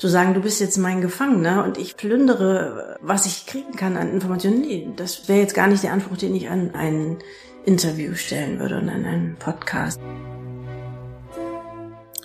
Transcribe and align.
zu 0.00 0.08
sagen, 0.08 0.32
du 0.32 0.40
bist 0.40 0.60
jetzt 0.60 0.78
mein 0.78 1.02
Gefangener 1.02 1.62
und 1.62 1.76
ich 1.76 1.94
plündere, 1.94 2.96
was 3.02 3.26
ich 3.26 3.44
kriegen 3.44 3.76
kann 3.76 3.98
an 3.98 4.10
Informationen. 4.10 4.62
Nee, 4.62 4.88
das 4.96 5.28
wäre 5.28 5.40
jetzt 5.40 5.54
gar 5.54 5.68
nicht 5.68 5.82
der 5.82 5.92
Anspruch, 5.92 6.16
den 6.16 6.34
ich 6.34 6.48
an 6.48 6.70
ein 6.74 7.18
Interview 7.66 8.14
stellen 8.14 8.58
würde 8.58 8.78
und 8.78 8.88
an 8.88 9.04
einen 9.04 9.36
Podcast. 9.38 10.00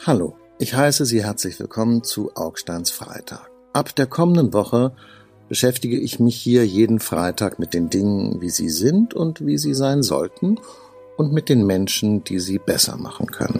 Hallo, 0.06 0.38
ich 0.58 0.74
heiße 0.74 1.04
Sie 1.04 1.22
herzlich 1.22 1.60
willkommen 1.60 2.02
zu 2.02 2.32
Augsteins 2.36 2.92
Freitag. 2.92 3.52
Ab 3.74 3.94
der 3.94 4.08
kommenden 4.08 4.54
Woche 4.54 4.96
beschäftige 5.50 6.00
ich 6.00 6.22
mich 6.22 6.38
hier 6.38 6.66
jeden 6.66 7.02
Freitag 7.02 7.60
mit 7.60 7.74
den 7.74 7.90
Dingen, 7.90 8.40
wie 8.40 8.52
sie 8.52 8.70
sind 8.70 9.14
und 9.14 9.46
wie 9.46 9.58
sie 9.58 9.74
sein 9.74 10.02
sollten 10.02 10.62
und 11.18 11.34
mit 11.34 11.50
den 11.50 11.66
Menschen, 11.66 12.24
die 12.24 12.40
sie 12.40 12.58
besser 12.58 12.96
machen 12.96 13.28
können. 13.28 13.60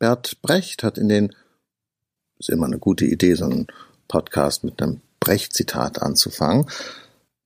Bert 0.00 0.40
Brecht 0.40 0.82
hat 0.82 0.96
in 0.96 1.08
den, 1.08 1.36
ist 2.38 2.48
immer 2.48 2.64
eine 2.66 2.78
gute 2.78 3.04
Idee, 3.04 3.34
so 3.34 3.44
einen 3.44 3.66
Podcast 4.08 4.64
mit 4.64 4.82
einem 4.82 5.02
Brecht-Zitat 5.20 6.00
anzufangen. 6.00 6.66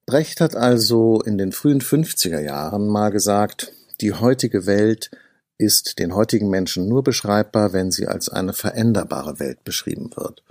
Brecht 0.07 0.41
hat 0.41 0.55
also 0.55 1.21
in 1.21 1.37
den 1.37 1.51
frühen 1.51 1.81
50er 1.81 2.41
Jahren 2.41 2.89
mal 2.89 3.11
gesagt, 3.11 3.73
die 4.01 4.13
heutige 4.13 4.67
Welt 4.67 5.11
ist 5.59 5.99
den 5.99 6.15
heutigen 6.15 6.49
Menschen 6.49 6.89
nur 6.89 7.03
beschreibbar, 7.03 7.73
wenn 7.73 7.91
sie 7.91 8.07
als 8.07 8.29
eine 8.29 8.53
veränderbare 8.53 9.41
Welt 9.41 9.65
beschrieben 9.65 10.11
wird. 10.15 10.45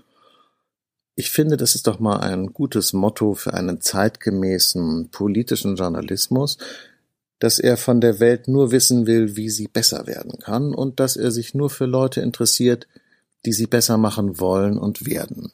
Ich 1.15 1.31
finde, 1.31 1.55
das 1.55 1.75
ist 1.75 1.87
doch 1.87 1.99
mal 1.99 2.17
ein 2.17 2.47
gutes 2.47 2.91
Motto 2.91 3.33
für 3.33 3.53
einen 3.53 3.79
zeitgemäßen 3.79 5.09
politischen 5.09 5.77
Journalismus, 5.77 6.57
dass 7.43 7.59
er 7.59 7.75
von 7.75 7.99
der 7.99 8.21
Welt 8.21 8.47
nur 8.47 8.71
wissen 8.71 9.05
will, 9.05 9.35
wie 9.35 9.49
sie 9.49 9.67
besser 9.67 10.07
werden 10.07 10.39
kann 10.39 10.73
und 10.73 11.01
dass 11.01 11.17
er 11.17 11.29
sich 11.29 11.53
nur 11.53 11.69
für 11.69 11.85
Leute 11.85 12.21
interessiert, 12.21 12.87
die 13.45 13.51
sie 13.51 13.67
besser 13.67 13.97
machen 13.97 14.39
wollen 14.39 14.77
und 14.77 15.05
werden. 15.05 15.51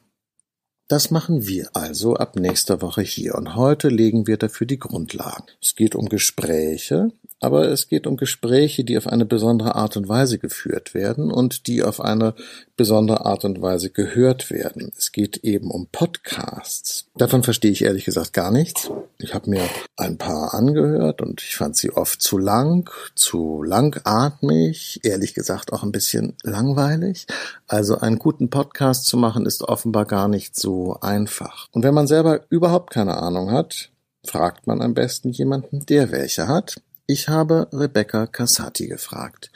Das 0.86 1.10
machen 1.10 1.48
wir 1.48 1.68
also 1.74 2.14
ab 2.14 2.36
nächster 2.36 2.80
Woche 2.80 3.02
hier 3.02 3.34
und 3.34 3.56
heute 3.56 3.88
legen 3.88 4.28
wir 4.28 4.36
dafür 4.36 4.68
die 4.68 4.78
Grundlagen. 4.78 5.46
Es 5.60 5.74
geht 5.74 5.96
um 5.96 6.08
Gespräche, 6.08 7.10
aber 7.40 7.68
es 7.68 7.88
geht 7.88 8.06
um 8.06 8.16
Gespräche, 8.16 8.84
die 8.84 8.98
auf 8.98 9.06
eine 9.06 9.24
besondere 9.24 9.74
Art 9.74 9.96
und 9.96 10.08
Weise 10.08 10.38
geführt 10.38 10.94
werden 10.94 11.32
und 11.32 11.66
die 11.66 11.82
auf 11.82 12.00
eine 12.00 12.34
besondere 12.76 13.24
Art 13.24 13.44
und 13.44 13.60
Weise 13.60 13.90
gehört 13.90 14.50
werden. 14.50 14.92
Es 14.96 15.10
geht 15.10 15.38
eben 15.38 15.70
um 15.70 15.88
Podcasts. 15.90 17.06
Davon 17.16 17.42
verstehe 17.42 17.70
ich 17.70 17.82
ehrlich 17.82 18.04
gesagt 18.04 18.34
gar 18.34 18.50
nichts. 18.50 18.90
Ich 19.18 19.34
habe 19.34 19.50
mir 19.50 19.62
ein 19.96 20.18
paar 20.18 20.54
angehört 20.54 21.22
und 21.22 21.42
ich 21.42 21.56
fand 21.56 21.76
sie 21.76 21.90
oft 21.92 22.20
zu 22.20 22.38
lang, 22.38 22.90
zu 23.14 23.62
langatmig, 23.62 25.00
ehrlich 25.02 25.34
gesagt 25.34 25.72
auch 25.72 25.82
ein 25.82 25.92
bisschen 25.92 26.36
langweilig. 26.42 27.26
Also 27.66 27.98
einen 27.98 28.18
guten 28.18 28.50
Podcast 28.50 29.06
zu 29.06 29.16
machen 29.16 29.46
ist 29.46 29.62
offenbar 29.62 30.04
gar 30.04 30.28
nicht 30.28 30.56
so 30.56 30.98
einfach. 31.00 31.68
Und 31.72 31.84
wenn 31.84 31.94
man 31.94 32.06
selber 32.06 32.42
überhaupt 32.50 32.90
keine 32.90 33.16
Ahnung 33.16 33.50
hat, 33.50 33.90
fragt 34.24 34.66
man 34.66 34.82
am 34.82 34.94
besten 34.94 35.30
jemanden, 35.30 35.86
der 35.86 36.10
welche 36.12 36.46
hat. 36.46 36.76
Ich 37.12 37.28
habe 37.28 37.66
Rebecca 37.72 38.28
Cassati 38.28 38.86
gefragt. 38.86 39.50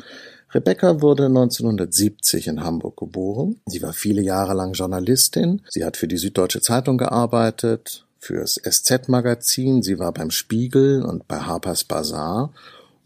Rebecca 0.52 1.00
wurde 1.00 1.26
1970 1.26 2.48
in 2.48 2.64
Hamburg 2.64 2.96
geboren. 2.96 3.60
Sie 3.66 3.80
war 3.80 3.92
viele 3.92 4.22
Jahre 4.22 4.54
lang 4.54 4.72
Journalistin. 4.72 5.62
Sie 5.68 5.84
hat 5.84 5.96
für 5.96 6.08
die 6.08 6.16
Süddeutsche 6.16 6.60
Zeitung 6.60 6.98
gearbeitet, 6.98 8.06
fürs 8.18 8.60
SZ-Magazin. 8.60 9.84
Sie 9.84 10.00
war 10.00 10.10
beim 10.10 10.32
Spiegel 10.32 11.04
und 11.04 11.28
bei 11.28 11.38
Harper's 11.38 11.84
Bazaar. 11.84 12.52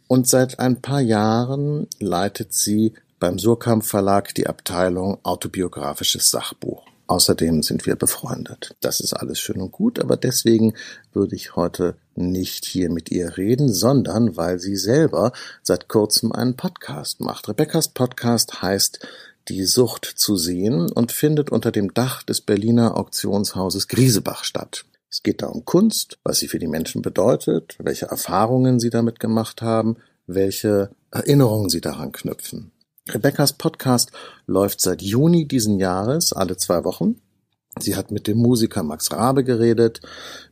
Und 0.06 0.27
seit 0.27 0.58
ein 0.60 0.80
paar 0.80 1.02
Jahren 1.02 1.86
leitet 2.00 2.55
sie 2.55 2.94
beim 3.18 3.38
Surkamp 3.38 3.84
Verlag 3.84 4.34
die 4.34 4.46
Abteilung 4.46 5.18
Autobiografisches 5.24 6.30
Sachbuch. 6.30 6.86
Außerdem 7.06 7.62
sind 7.62 7.84
wir 7.84 7.96
befreundet. 7.96 8.77
Das 8.80 9.00
ist 9.00 9.12
alles 9.12 9.40
schön 9.40 9.61
und 9.61 9.73
gut, 9.73 9.98
aber 9.98 10.17
deswegen 10.17 10.73
würde 11.12 11.36
ich 11.36 11.55
heute 11.55 11.96
nicht 12.18 12.64
hier 12.64 12.90
mit 12.90 13.11
ihr 13.11 13.36
reden, 13.36 13.73
sondern 13.73 14.36
weil 14.36 14.58
sie 14.58 14.77
selber 14.77 15.33
seit 15.62 15.89
kurzem 15.89 16.33
einen 16.33 16.56
Podcast 16.56 17.20
macht. 17.20 17.48
Rebecca's 17.48 17.89
Podcast 17.89 18.62
heißt 18.62 19.06
Die 19.48 19.64
Sucht 19.64 20.05
zu 20.05 20.36
sehen 20.36 20.90
und 20.92 21.12
findet 21.12 21.51
unter 21.51 21.70
dem 21.73 21.95
Dach 21.95 22.23
des 22.23 22.40
Berliner 22.40 22.96
Auktionshauses 22.96 23.89
Griesebach 23.89 24.45
statt. 24.45 24.84
Es 25.11 25.23
geht 25.23 25.40
da 25.40 25.46
um 25.46 25.64
Kunst, 25.64 26.18
was 26.23 26.39
sie 26.39 26.48
für 26.48 26.58
die 26.58 26.67
Menschen 26.67 27.01
bedeutet, 27.01 27.77
welche 27.79 28.06
Erfahrungen 28.06 28.79
sie 28.79 28.90
damit 28.90 29.20
gemacht 29.20 29.62
haben, 29.62 29.96
welche 30.27 30.90
Erinnerungen 31.11 31.70
sie 31.70 31.80
daran 31.80 32.12
knüpfen. 32.12 32.73
Rebecca's 33.08 33.55
Podcast 33.55 34.12
läuft 34.46 34.83
seit 34.83 35.00
Juni 35.00 35.48
diesen 35.48 35.79
Jahres 35.79 36.35
alle 36.35 36.58
zwei 36.58 36.85
Wochen. 36.85 37.20
Sie 37.80 37.96
hat 37.96 38.11
mit 38.11 38.27
dem 38.27 38.39
Musiker 38.39 38.83
Max 38.83 39.12
Rabe 39.12 39.44
geredet, 39.44 40.00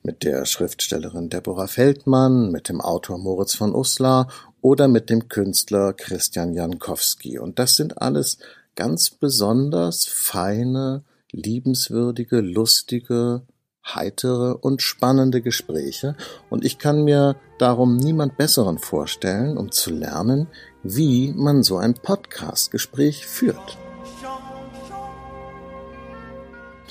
mit 0.02 0.22
der 0.24 0.44
Schriftstellerin 0.44 1.28
Deborah 1.28 1.66
Feldmann, 1.66 2.50
mit 2.50 2.68
dem 2.68 2.80
Autor 2.80 3.18
Moritz 3.18 3.54
von 3.54 3.74
Uslar 3.74 4.28
oder 4.60 4.88
mit 4.88 5.10
dem 5.10 5.28
Künstler 5.28 5.92
Christian 5.92 6.52
Jankowski. 6.52 7.38
Und 7.38 7.58
das 7.58 7.76
sind 7.76 8.00
alles 8.00 8.38
ganz 8.74 9.10
besonders 9.10 10.06
feine, 10.06 11.04
liebenswürdige, 11.32 12.40
lustige, 12.40 13.42
heitere 13.84 14.56
und 14.56 14.82
spannende 14.82 15.42
Gespräche. 15.42 16.16
Und 16.50 16.64
ich 16.64 16.78
kann 16.78 17.04
mir 17.04 17.36
darum 17.58 17.96
niemand 17.96 18.36
Besseren 18.36 18.78
vorstellen, 18.78 19.56
um 19.56 19.70
zu 19.70 19.90
lernen, 19.90 20.48
wie 20.82 21.32
man 21.32 21.62
so 21.62 21.76
ein 21.76 21.94
Podcast-Gespräch 21.94 23.26
führt. 23.26 23.78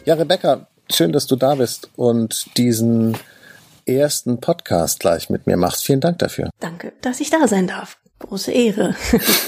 Ja, 0.06 0.14
Rebecca, 0.14 0.68
schön, 0.88 1.12
dass 1.12 1.26
du 1.26 1.36
da 1.36 1.56
bist 1.56 1.90
und 1.96 2.56
diesen 2.58 3.18
ersten 3.88 4.40
Podcast 4.40 5.00
gleich 5.00 5.32
mit 5.32 5.48
mir 5.48 5.58
machst. 5.58 5.84
Vielen 5.84 6.00
Dank 6.00 6.20
dafür. 6.20 6.52
Danke, 6.60 6.94
dass 7.02 7.20
ich 7.22 7.32
da 7.32 7.48
sein 7.48 7.66
darf. 7.66 7.98
Große 8.20 8.52
Ehre. 8.52 8.94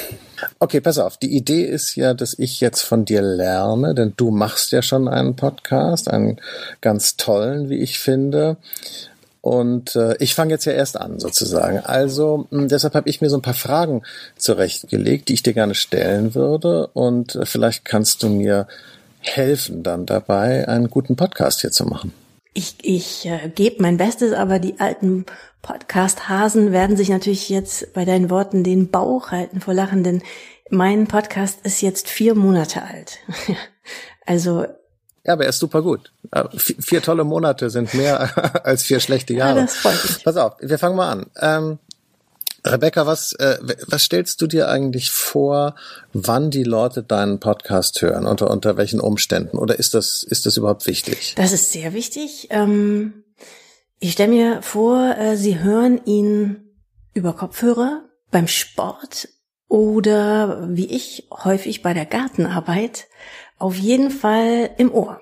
okay, 0.60 0.82
pass 0.82 0.98
auf. 0.98 1.18
Die 1.18 1.38
Idee 1.38 1.62
ist 1.62 1.96
ja, 1.96 2.16
dass 2.16 2.34
ich 2.40 2.60
jetzt 2.60 2.82
von 2.82 3.06
dir 3.06 3.22
lerne, 3.22 3.94
denn 3.94 4.14
du 4.18 4.32
machst 4.32 4.72
ja 4.72 4.82
schon 4.82 5.08
einen 5.08 5.36
Podcast, 5.36 6.10
einen 6.10 6.42
ganz 6.82 7.18
tollen, 7.18 7.70
wie 7.70 7.78
ich 7.78 8.00
finde. 8.00 8.58
Und 9.42 9.96
äh, 9.96 10.16
ich 10.18 10.34
fange 10.34 10.54
jetzt 10.54 10.66
ja 10.66 10.74
erst 10.74 11.00
an, 11.00 11.20
sozusagen. 11.20 11.82
Also 11.82 12.48
mh, 12.50 12.66
deshalb 12.66 12.96
habe 12.96 13.08
ich 13.08 13.22
mir 13.22 13.30
so 13.30 13.38
ein 13.38 13.44
paar 13.44 13.54
Fragen 13.54 14.02
zurechtgelegt, 14.38 15.30
die 15.30 15.36
ich 15.36 15.44
dir 15.44 15.54
gerne 15.54 15.76
stellen 15.76 16.34
würde. 16.34 16.88
Und 16.88 17.36
äh, 17.36 17.46
vielleicht 17.46 17.86
kannst 17.86 18.24
du 18.24 18.30
mir 18.30 18.68
helfen 19.20 19.84
dann 19.84 20.06
dabei, 20.06 20.68
einen 20.68 20.90
guten 20.90 21.16
Podcast 21.16 21.62
hier 21.62 21.72
zu 21.72 21.86
machen. 21.86 22.14
Ich, 22.54 22.76
ich 22.82 23.26
äh, 23.26 23.50
gebe 23.54 23.82
mein 23.82 23.98
Bestes, 23.98 24.34
aber 24.34 24.60
die 24.60 24.80
alten 24.80 25.26
Podcast-Hasen 25.62 26.72
werden 26.72 26.98
sich 26.98 27.10
natürlich 27.10 27.50
jetzt 27.50 27.94
bei 27.94 28.06
deinen 28.06 28.30
Worten 28.30 28.64
den 28.64 28.90
Bauch 28.90 29.32
halten 29.32 29.62
vor 29.62 29.74
Lachen, 29.74 30.04
denn 30.04 30.24
mein 30.70 31.08
Podcast 31.08 31.60
ist 31.64 31.82
jetzt 31.82 32.10
vier 32.10 32.36
Monate 32.36 32.82
alt. 32.84 33.20
also 34.26 34.66
ja, 35.28 35.34
aber 35.34 35.44
er 35.44 35.50
ist 35.50 35.60
super 35.60 35.82
gut. 35.82 36.14
Äh, 36.32 36.46
vier 36.56 37.02
tolle 37.02 37.26
Monate 37.26 37.70
sind 37.70 37.94
mehr 37.94 38.66
als 38.66 38.84
vier 38.84 39.02
schlechte 39.02 39.34
Jahre. 39.34 39.60
Ja, 39.60 39.66
das 39.66 39.76
freut 39.76 40.04
mich. 40.04 40.24
Pass 40.24 40.38
auf, 40.38 40.54
wir 40.62 40.80
fangen 40.80 40.96
mal 40.96 41.12
an. 41.12 41.26
Ähm, 41.40 41.80
Rebecca, 42.72 43.06
was, 43.06 43.34
äh, 43.34 43.58
was 43.88 44.04
stellst 44.04 44.42
du 44.42 44.48
dir 44.48 44.70
eigentlich 44.70 45.12
vor, 45.12 45.76
wann 46.14 46.52
die 46.52 46.64
Leute 46.64 47.04
deinen 47.04 47.40
Podcast 47.40 48.02
hören? 48.02 48.26
Unter, 48.26 48.50
unter 48.50 48.78
welchen 48.78 49.00
Umständen? 49.00 49.58
Oder 49.58 49.80
ist 49.80 49.94
das, 49.94 50.24
ist 50.24 50.46
das 50.46 50.58
überhaupt 50.58 50.86
wichtig? 50.88 51.36
Das 51.36 51.52
ist 51.52 51.72
sehr 51.72 51.94
wichtig. 51.94 52.48
Ähm, 52.50 53.24
ich 54.00 54.14
stelle 54.14 54.30
mir 54.30 54.62
vor, 54.62 55.16
äh, 55.18 55.36
sie 55.38 55.60
hören 55.60 56.02
ihn 56.06 56.76
über 57.14 57.34
Kopfhörer 57.34 58.04
beim 58.32 58.48
Sport 58.48 59.30
oder 59.68 60.68
wie 60.70 60.86
ich 60.86 61.28
häufig 61.32 61.82
bei 61.82 61.94
der 61.94 62.06
Gartenarbeit 62.06 63.08
auf 63.58 63.76
jeden 63.76 64.12
Fall 64.12 64.70
im 64.78 64.94
Ohr. 64.94 65.20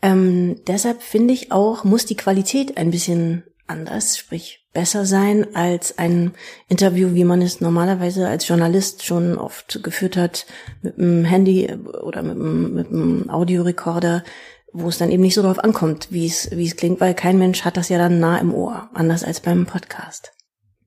Ähm, 0.00 0.60
deshalb 0.66 1.02
finde 1.02 1.34
ich 1.34 1.52
auch, 1.52 1.84
muss 1.84 2.06
die 2.06 2.16
Qualität 2.16 2.76
ein 2.76 2.90
bisschen 2.90 3.44
anders, 3.68 4.18
sprich 4.18 4.66
besser 4.72 5.06
sein 5.06 5.54
als 5.54 5.98
ein 5.98 6.32
Interview, 6.68 7.14
wie 7.14 7.24
man 7.24 7.42
es 7.42 7.60
normalerweise 7.60 8.28
als 8.28 8.46
Journalist 8.46 9.04
schon 9.04 9.38
oft 9.38 9.82
geführt 9.82 10.16
hat, 10.16 10.46
mit 10.82 10.98
einem 10.98 11.24
Handy 11.24 11.72
oder 12.02 12.22
mit 12.22 12.36
einem, 12.36 12.74
mit 12.74 12.88
einem 12.88 13.30
Audiorekorder, 13.30 14.24
wo 14.72 14.88
es 14.88 14.98
dann 14.98 15.10
eben 15.10 15.22
nicht 15.22 15.34
so 15.34 15.42
darauf 15.42 15.58
ankommt, 15.58 16.08
wie 16.10 16.26
es, 16.26 16.50
wie 16.52 16.66
es 16.66 16.76
klingt, 16.76 17.00
weil 17.00 17.14
kein 17.14 17.38
Mensch 17.38 17.64
hat 17.64 17.76
das 17.76 17.88
ja 17.88 17.98
dann 17.98 18.20
nah 18.20 18.38
im 18.38 18.54
Ohr, 18.54 18.90
anders 18.94 19.24
als 19.24 19.40
beim 19.40 19.66
Podcast. 19.66 20.32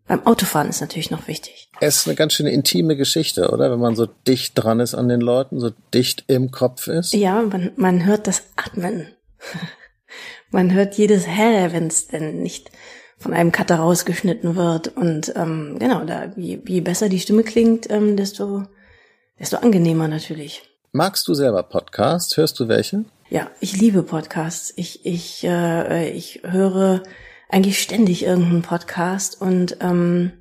Beim 0.07 0.25
Autofahren 0.25 0.69
ist 0.69 0.81
natürlich 0.81 1.12
noch 1.12 1.27
wichtig. 1.27 1.69
Es 1.80 1.98
ist 1.98 2.07
eine 2.07 2.16
ganz 2.16 2.34
schöne 2.34 2.51
intime 2.51 2.98
Geschichte, 2.98 3.50
oder? 3.50 3.72
Wenn 3.72 3.80
man 3.80 3.95
so 3.95 4.06
dicht 4.06 4.54
dran 4.56 4.80
ist 4.80 4.94
an 4.94 5.07
den 5.07 5.22
Leuten, 5.22 5.60
so 5.60 5.72
dicht 5.94 6.25
im 6.27 6.51
Kopf 6.51 6.88
ist. 6.88 7.13
Ja, 7.13 7.42
man, 7.42 7.72
man 7.77 8.06
hört 8.06 8.27
das 8.27 8.44
Atmen. 8.56 9.07
Man 10.51 10.74
hört 10.74 10.95
jedes 10.95 11.27
Hä, 11.27 11.69
wenn 11.71 11.88
es 11.88 12.07
denn 12.07 12.42
nicht 12.42 12.71
von 13.18 13.33
einem 13.33 13.51
Cutter 13.51 13.75
rausgeschnitten 13.75 14.56
wird. 14.56 14.89
Und 14.89 15.33
ähm, 15.36 15.77
genau, 15.80 16.03
da 16.03 16.31
je, 16.36 16.59
je 16.68 16.81
besser 16.81 17.09
die 17.09 17.19
Stimme 17.19 17.44
klingt, 17.44 17.89
ähm, 17.89 18.18
desto 18.18 18.63
desto 19.39 19.57
angenehmer 19.57 20.07
natürlich. 20.07 20.63
Magst 20.92 21.27
du 21.27 21.33
selber 21.33 21.63
Podcasts? 21.63 22.38
Hörst 22.38 22.59
du 22.59 22.68
welche? 22.68 23.06
Ja, 23.30 23.50
ich 23.59 23.75
liebe 23.80 24.03
Podcasts. 24.03 24.74
Ich, 24.75 25.06
ich, 25.06 25.44
äh, 25.44 26.09
ich 26.09 26.42
höre 26.44 27.01
eigentlich 27.50 27.81
ständig 27.81 28.24
irgendeinen 28.24 28.62
Podcast 28.62 29.42
und 29.42 29.77
ähm, 29.81 30.33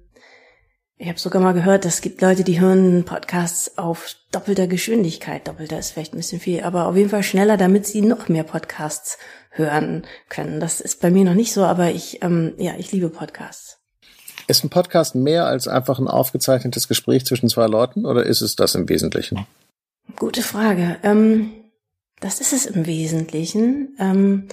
ich 0.97 1.09
habe 1.09 1.19
sogar 1.19 1.41
mal 1.41 1.55
gehört, 1.55 1.87
es 1.87 2.03
gibt 2.03 2.21
Leute, 2.21 2.45
die 2.45 2.61
hören 2.61 3.05
Podcasts 3.05 3.79
auf 3.79 4.17
doppelter 4.33 4.67
Geschwindigkeit. 4.67 5.49
Doppelter 5.49 5.79
ist 5.79 5.93
vielleicht 5.93 6.13
ein 6.13 6.19
bisschen 6.19 6.41
viel, 6.41 6.63
aber 6.63 6.87
auf 6.87 6.97
jeden 6.97 7.09
Fall 7.09 7.23
schneller, 7.23 7.57
damit 7.57 7.87
sie 7.87 8.03
noch 8.03 8.29
mehr 8.29 8.45
Podcasts 8.45 9.17
hören 9.51 10.05
können. 10.29 10.61
Das 10.61 10.81
ist 10.81 11.01
bei 11.01 11.11
mir 11.11 11.25
noch 11.25 11.35
nicht 11.35 11.53
so, 11.53 11.65
aber 11.65 11.91
ich, 11.91 12.23
ähm, 12.23 12.55
ja, 12.59 12.75
ich 12.79 12.93
liebe 12.93 13.11
Podcasts. 13.11 13.79
Ist 14.47 14.65
ein 14.65 14.71
Podcast 14.71 15.15
mehr 15.15 15.47
als 15.47 15.69
einfach 15.69 15.99
ein 15.99 16.09
aufgezeichnetes 16.09 16.89
Gespräch 16.89 17.27
zwischen 17.27 17.49
zwei 17.49 17.67
Leuten 17.67 18.07
oder 18.07 18.25
ist 18.25 18.41
es 18.41 18.57
das 18.57 18.75
im 18.75 18.89
Wesentlichen? 18.89 19.47
Gute 20.17 20.43
Frage. 20.43 20.97
Ähm, 21.03 21.53
das 22.21 22.41
ist 22.41 22.53
es 22.53 22.67
im 22.67 22.87
Wesentlichen. 22.87 23.97
Ähm, 23.99 24.49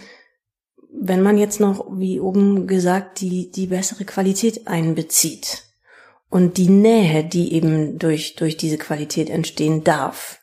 wenn 1.00 1.22
man 1.22 1.38
jetzt 1.38 1.60
noch, 1.60 1.86
wie 1.92 2.20
oben 2.20 2.68
gesagt, 2.68 3.22
die, 3.22 3.52
die 3.52 3.68
bessere 3.68 4.06
Qualität 4.06 4.68
einbezieht 4.68 5.64
und 6.30 6.58
die 6.58 6.70
Nähe, 6.70 7.24
die 7.24 7.54
eben 7.54 8.00
durch, 8.00 8.36
durch 8.36 8.58
diese 8.58 8.78
Qualität 8.78 9.30
entstehen 9.30 9.84
darf. 9.84 10.40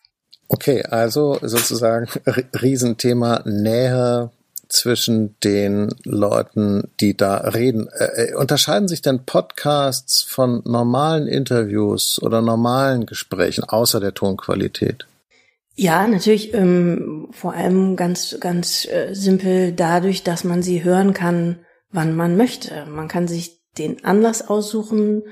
Okay, 0.48 0.82
also 0.82 1.38
sozusagen 1.42 2.08
Riesenthema 2.60 3.42
Nähe 3.44 4.30
zwischen 4.74 5.36
den 5.40 5.94
Leuten, 6.04 6.90
die 7.00 7.16
da 7.16 7.36
reden. 7.36 7.88
Äh, 7.88 8.30
äh, 8.30 8.34
unterscheiden 8.34 8.88
sich 8.88 9.02
denn 9.02 9.24
Podcasts 9.24 10.22
von 10.22 10.62
normalen 10.64 11.26
Interviews 11.26 12.20
oder 12.20 12.42
normalen 12.42 13.06
Gesprächen 13.06 13.64
außer 13.64 14.00
der 14.00 14.14
Tonqualität? 14.14 15.06
Ja, 15.76 16.06
natürlich 16.06 16.54
ähm, 16.54 17.28
vor 17.32 17.54
allem 17.54 17.96
ganz, 17.96 18.36
ganz 18.40 18.86
äh, 18.86 19.12
simpel 19.12 19.72
dadurch, 19.72 20.22
dass 20.22 20.44
man 20.44 20.62
sie 20.62 20.84
hören 20.84 21.14
kann, 21.14 21.60
wann 21.90 22.14
man 22.14 22.36
möchte. 22.36 22.86
Man 22.86 23.08
kann 23.08 23.26
sich 23.26 23.60
den 23.78 24.04
Anlass 24.04 24.46
aussuchen, 24.46 25.22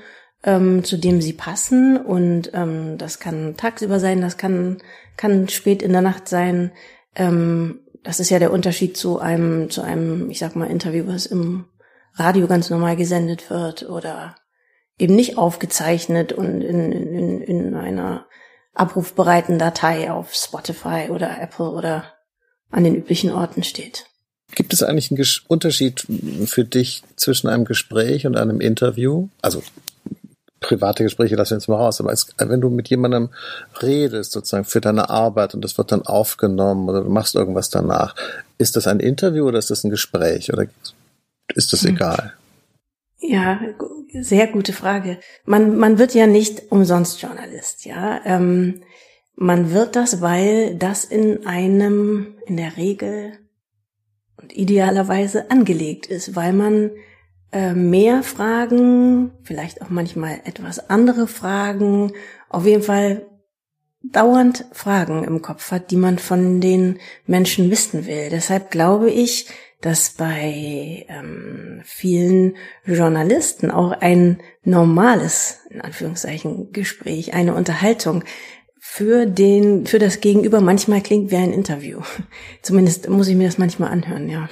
ähm, 0.43 0.83
zu 0.83 0.97
dem 0.97 1.21
sie 1.21 1.33
passen. 1.33 1.97
Und 1.97 2.51
ähm, 2.53 2.97
das 2.97 3.19
kann 3.19 3.55
tagsüber 3.55 3.99
sein, 3.99 4.21
das 4.21 4.37
kann, 4.37 4.79
kann 5.15 5.47
spät 5.47 5.81
in 5.81 5.93
der 5.93 6.01
Nacht 6.01 6.27
sein. 6.27 6.71
Ähm, 7.15 7.79
das 8.03 8.19
ist 8.19 8.29
ja 8.29 8.39
der 8.39 8.51
Unterschied 8.51 8.97
zu 8.97 9.19
einem, 9.19 9.69
zu 9.69 9.81
einem, 9.81 10.29
ich 10.29 10.39
sag 10.39 10.55
mal, 10.55 10.69
Interview, 10.69 11.07
was 11.07 11.25
im 11.25 11.65
Radio 12.15 12.47
ganz 12.47 12.69
normal 12.69 12.95
gesendet 12.95 13.49
wird 13.49 13.89
oder 13.89 14.35
eben 14.99 15.15
nicht 15.15 15.37
aufgezeichnet 15.37 16.31
und 16.33 16.61
in, 16.61 16.91
in, 16.91 17.41
in 17.41 17.75
einer 17.75 18.25
abrufbereiten 18.73 19.57
Datei 19.57 20.11
auf 20.11 20.33
Spotify 20.33 21.09
oder 21.09 21.41
Apple 21.41 21.69
oder 21.69 22.05
an 22.69 22.83
den 22.83 22.95
üblichen 22.95 23.31
Orten 23.31 23.63
steht. 23.63 24.05
Gibt 24.55 24.73
es 24.73 24.83
eigentlich 24.83 25.11
einen 25.11 25.25
Unterschied 25.47 26.05
für 26.45 26.63
dich 26.63 27.03
zwischen 27.15 27.47
einem 27.47 27.65
Gespräch 27.65 28.27
und 28.27 28.35
einem 28.35 28.61
Interview? 28.61 29.29
Also 29.41 29.63
private 30.63 31.03
Gespräche 31.03 31.35
lassen 31.35 31.51
wir 31.51 31.57
jetzt 31.57 31.67
mal 31.67 31.75
raus, 31.75 31.99
aber 31.99 32.11
es, 32.11 32.27
wenn 32.37 32.61
du 32.61 32.69
mit 32.69 32.89
jemandem 32.89 33.29
redest, 33.81 34.31
sozusagen 34.31 34.65
für 34.65 34.81
deine 34.81 35.09
Arbeit 35.09 35.53
und 35.53 35.63
das 35.63 35.77
wird 35.77 35.91
dann 35.91 36.01
aufgenommen 36.01 36.89
oder 36.89 37.03
du 37.03 37.09
machst 37.09 37.35
irgendwas 37.35 37.69
danach, 37.69 38.15
ist 38.57 38.75
das 38.75 38.87
ein 38.87 38.99
Interview 38.99 39.47
oder 39.47 39.59
ist 39.59 39.69
das 39.69 39.83
ein 39.83 39.91
Gespräch 39.91 40.51
oder 40.51 40.65
ist 41.53 41.73
das 41.73 41.83
hm. 41.83 41.95
egal? 41.95 42.33
Ja, 43.19 43.59
sehr 44.13 44.47
gute 44.47 44.73
Frage. 44.73 45.19
Man, 45.45 45.77
man 45.77 45.97
wird 45.97 46.13
ja 46.13 46.27
nicht 46.27 46.71
umsonst 46.71 47.21
Journalist, 47.21 47.85
ja. 47.85 48.19
Ähm, 48.25 48.81
man 49.35 49.71
wird 49.71 49.95
das, 49.95 50.21
weil 50.21 50.75
das 50.75 51.05
in 51.05 51.45
einem 51.45 52.35
in 52.45 52.57
der 52.57 52.77
Regel 52.77 53.33
und 54.41 54.55
idealerweise 54.55 55.49
angelegt 55.49 56.05
ist, 56.05 56.35
weil 56.35 56.53
man 56.53 56.91
äh, 57.53 57.73
mehr 57.73 58.23
Fragen, 58.23 59.31
vielleicht 59.43 59.81
auch 59.81 59.89
manchmal 59.89 60.41
etwas 60.43 60.89
andere 60.89 61.27
Fragen, 61.27 62.11
auf 62.49 62.65
jeden 62.65 62.83
Fall 62.83 63.27
dauernd 64.01 64.65
Fragen 64.71 65.23
im 65.23 65.41
Kopf 65.41 65.71
hat, 65.71 65.91
die 65.91 65.95
man 65.95 66.19
von 66.19 66.59
den 66.59 66.99
Menschen 67.25 67.71
wissen 67.71 68.05
will. 68.05 68.29
Deshalb 68.29 68.71
glaube 68.71 69.09
ich, 69.09 69.47
dass 69.81 70.11
bei 70.11 71.05
ähm, 71.09 71.81
vielen 71.83 72.55
Journalisten 72.85 73.69
auch 73.69 73.91
ein 73.91 74.39
normales, 74.63 75.59
in 75.69 75.81
Anführungszeichen, 75.81 76.71
Gespräch, 76.71 77.33
eine 77.33 77.53
Unterhaltung 77.53 78.23
für 78.79 79.25
den, 79.25 79.85
für 79.85 79.99
das 79.99 80.21
Gegenüber 80.21 80.59
manchmal 80.61 81.01
klingt 81.01 81.31
wie 81.31 81.37
ein 81.37 81.53
Interview. 81.53 82.01
Zumindest 82.61 83.09
muss 83.09 83.27
ich 83.27 83.35
mir 83.35 83.45
das 83.45 83.57
manchmal 83.57 83.91
anhören, 83.91 84.29
ja. 84.29 84.49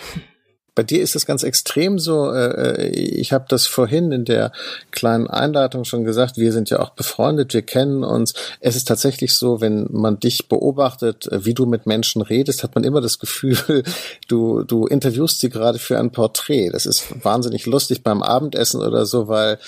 Bei 0.73 0.83
dir 0.83 1.01
ist 1.01 1.17
es 1.17 1.25
ganz 1.25 1.43
extrem 1.43 1.99
so. 1.99 2.31
Äh, 2.31 2.85
äh, 2.85 2.87
ich 2.87 3.33
habe 3.33 3.43
das 3.49 3.67
vorhin 3.67 4.13
in 4.13 4.23
der 4.23 4.53
kleinen 4.91 5.27
Einleitung 5.27 5.83
schon 5.83 6.05
gesagt. 6.05 6.37
Wir 6.37 6.53
sind 6.53 6.69
ja 6.69 6.79
auch 6.79 6.91
befreundet, 6.91 7.53
wir 7.53 7.61
kennen 7.61 8.05
uns. 8.05 8.33
Es 8.61 8.77
ist 8.77 8.87
tatsächlich 8.87 9.35
so, 9.35 9.59
wenn 9.59 9.87
man 9.91 10.21
dich 10.21 10.47
beobachtet, 10.47 11.27
äh, 11.27 11.43
wie 11.43 11.53
du 11.53 11.65
mit 11.65 11.87
Menschen 11.87 12.21
redest, 12.21 12.63
hat 12.63 12.73
man 12.73 12.85
immer 12.85 13.01
das 13.01 13.19
Gefühl, 13.19 13.83
du 14.29 14.63
du 14.63 14.87
interviewst 14.87 15.41
sie 15.41 15.49
gerade 15.49 15.77
für 15.77 15.99
ein 15.99 16.13
Porträt. 16.13 16.69
Das 16.69 16.85
ist 16.85 17.21
wahnsinnig 17.21 17.65
lustig 17.65 18.01
beim 18.01 18.23
Abendessen 18.23 18.81
oder 18.81 19.05
so, 19.05 19.27
weil 19.27 19.59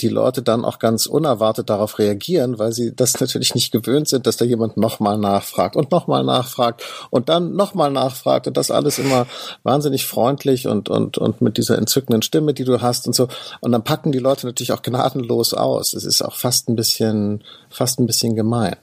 die 0.00 0.08
Leute 0.08 0.42
dann 0.42 0.64
auch 0.64 0.78
ganz 0.78 1.06
unerwartet 1.06 1.68
darauf 1.68 1.98
reagieren, 1.98 2.60
weil 2.60 2.72
sie 2.72 2.94
das 2.94 3.18
natürlich 3.20 3.56
nicht 3.56 3.72
gewöhnt 3.72 4.06
sind, 4.06 4.28
dass 4.28 4.36
da 4.36 4.44
jemand 4.44 4.76
nochmal 4.76 5.18
nachfragt 5.18 5.74
und 5.74 5.90
nochmal 5.90 6.22
nachfragt 6.22 6.84
und 7.10 7.28
dann 7.28 7.56
nochmal 7.56 7.90
nachfragt 7.90 8.46
und 8.46 8.56
das 8.56 8.70
alles 8.70 9.00
immer 9.00 9.26
wahnsinnig 9.64 10.06
freundlich 10.06 10.43
freundlich 10.44 10.66
und, 10.66 10.88
und, 10.88 11.18
und 11.18 11.40
mit 11.40 11.56
dieser 11.56 11.78
entzückenden 11.78 12.22
Stimme, 12.22 12.54
die 12.54 12.64
du 12.64 12.80
hast 12.80 13.06
und 13.06 13.14
so. 13.14 13.28
Und 13.60 13.72
dann 13.72 13.84
packen 13.84 14.12
die 14.12 14.18
Leute 14.18 14.46
natürlich 14.46 14.72
auch 14.72 14.82
gnadenlos 14.82 15.54
aus. 15.54 15.94
Es 15.94 16.04
ist 16.04 16.22
auch 16.22 16.36
fast 16.36 16.68
ein 16.68 16.76
bisschen, 16.76 17.42
fast 17.70 17.98
ein 17.98 18.06
bisschen 18.06 18.36
gemein. 18.36 18.76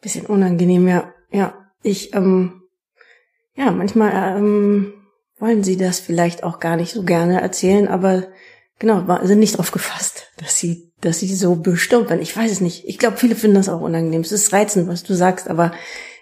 Bisschen 0.00 0.26
unangenehm, 0.26 0.86
ja. 0.88 1.12
Ja, 1.32 1.54
ich, 1.82 2.14
ähm, 2.14 2.62
ja, 3.56 3.70
manchmal 3.70 4.36
ähm, 4.38 4.92
wollen 5.38 5.64
sie 5.64 5.76
das 5.76 5.98
vielleicht 5.98 6.44
auch 6.44 6.60
gar 6.60 6.76
nicht 6.76 6.92
so 6.92 7.02
gerne 7.02 7.40
erzählen, 7.40 7.88
aber 7.88 8.24
genau, 8.78 9.04
sind 9.24 9.40
nicht 9.40 9.58
drauf 9.58 9.72
gefasst, 9.72 10.28
dass 10.36 10.56
sie, 10.58 10.92
dass 11.00 11.20
sie 11.20 11.34
so 11.34 11.56
bestimmt 11.56 12.10
werden. 12.10 12.22
Ich 12.22 12.36
weiß 12.36 12.52
es 12.52 12.60
nicht. 12.60 12.84
Ich 12.86 12.98
glaube, 12.98 13.16
viele 13.16 13.34
finden 13.34 13.56
das 13.56 13.68
auch 13.68 13.80
unangenehm. 13.80 14.20
Es 14.20 14.32
ist 14.32 14.52
reizend, 14.52 14.88
was 14.88 15.02
du 15.02 15.14
sagst, 15.14 15.48
aber 15.48 15.72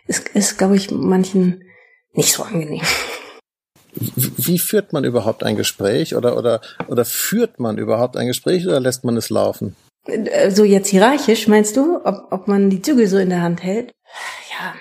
es 0.06 0.20
ist, 0.35 0.58
glaube 0.58 0.76
ich, 0.76 0.90
manchen 0.90 1.64
nicht 2.14 2.32
so 2.32 2.42
angenehm. 2.42 2.82
Wie 3.94 4.58
führt 4.58 4.92
man 4.92 5.04
überhaupt 5.04 5.44
ein 5.44 5.56
Gespräch 5.56 6.14
oder, 6.16 6.37
oder, 6.37 6.61
oder 6.88 7.04
führt 7.04 7.61
man 7.61 7.78
überhaupt 7.78 8.16
ein 8.16 8.26
Gespräch 8.26 8.66
oder 8.66 8.80
lässt 8.80 9.04
man 9.04 9.16
es 9.16 9.28
laufen? 9.28 9.76
So 10.50 10.64
jetzt 10.64 10.88
hierarchisch 10.88 11.46
meinst 11.46 11.76
du, 11.76 12.00
ob, 12.04 12.28
ob 12.30 12.49
man 12.49 12.70
die 12.70 12.82
Zügel 12.82 13.06
so 13.06 13.18
in 13.18 13.30
der 13.30 13.42
Hand 13.42 13.62
hält? 13.62 13.92
Ja, 14.50 14.75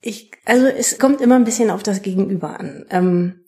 ich, 0.00 0.30
also 0.44 0.66
es 0.66 0.98
kommt 0.98 1.20
immer 1.20 1.36
ein 1.36 1.44
bisschen 1.44 1.70
auf 1.70 1.82
das 1.82 2.02
Gegenüber 2.02 2.60
an. 2.60 2.84
Ähm, 2.90 3.40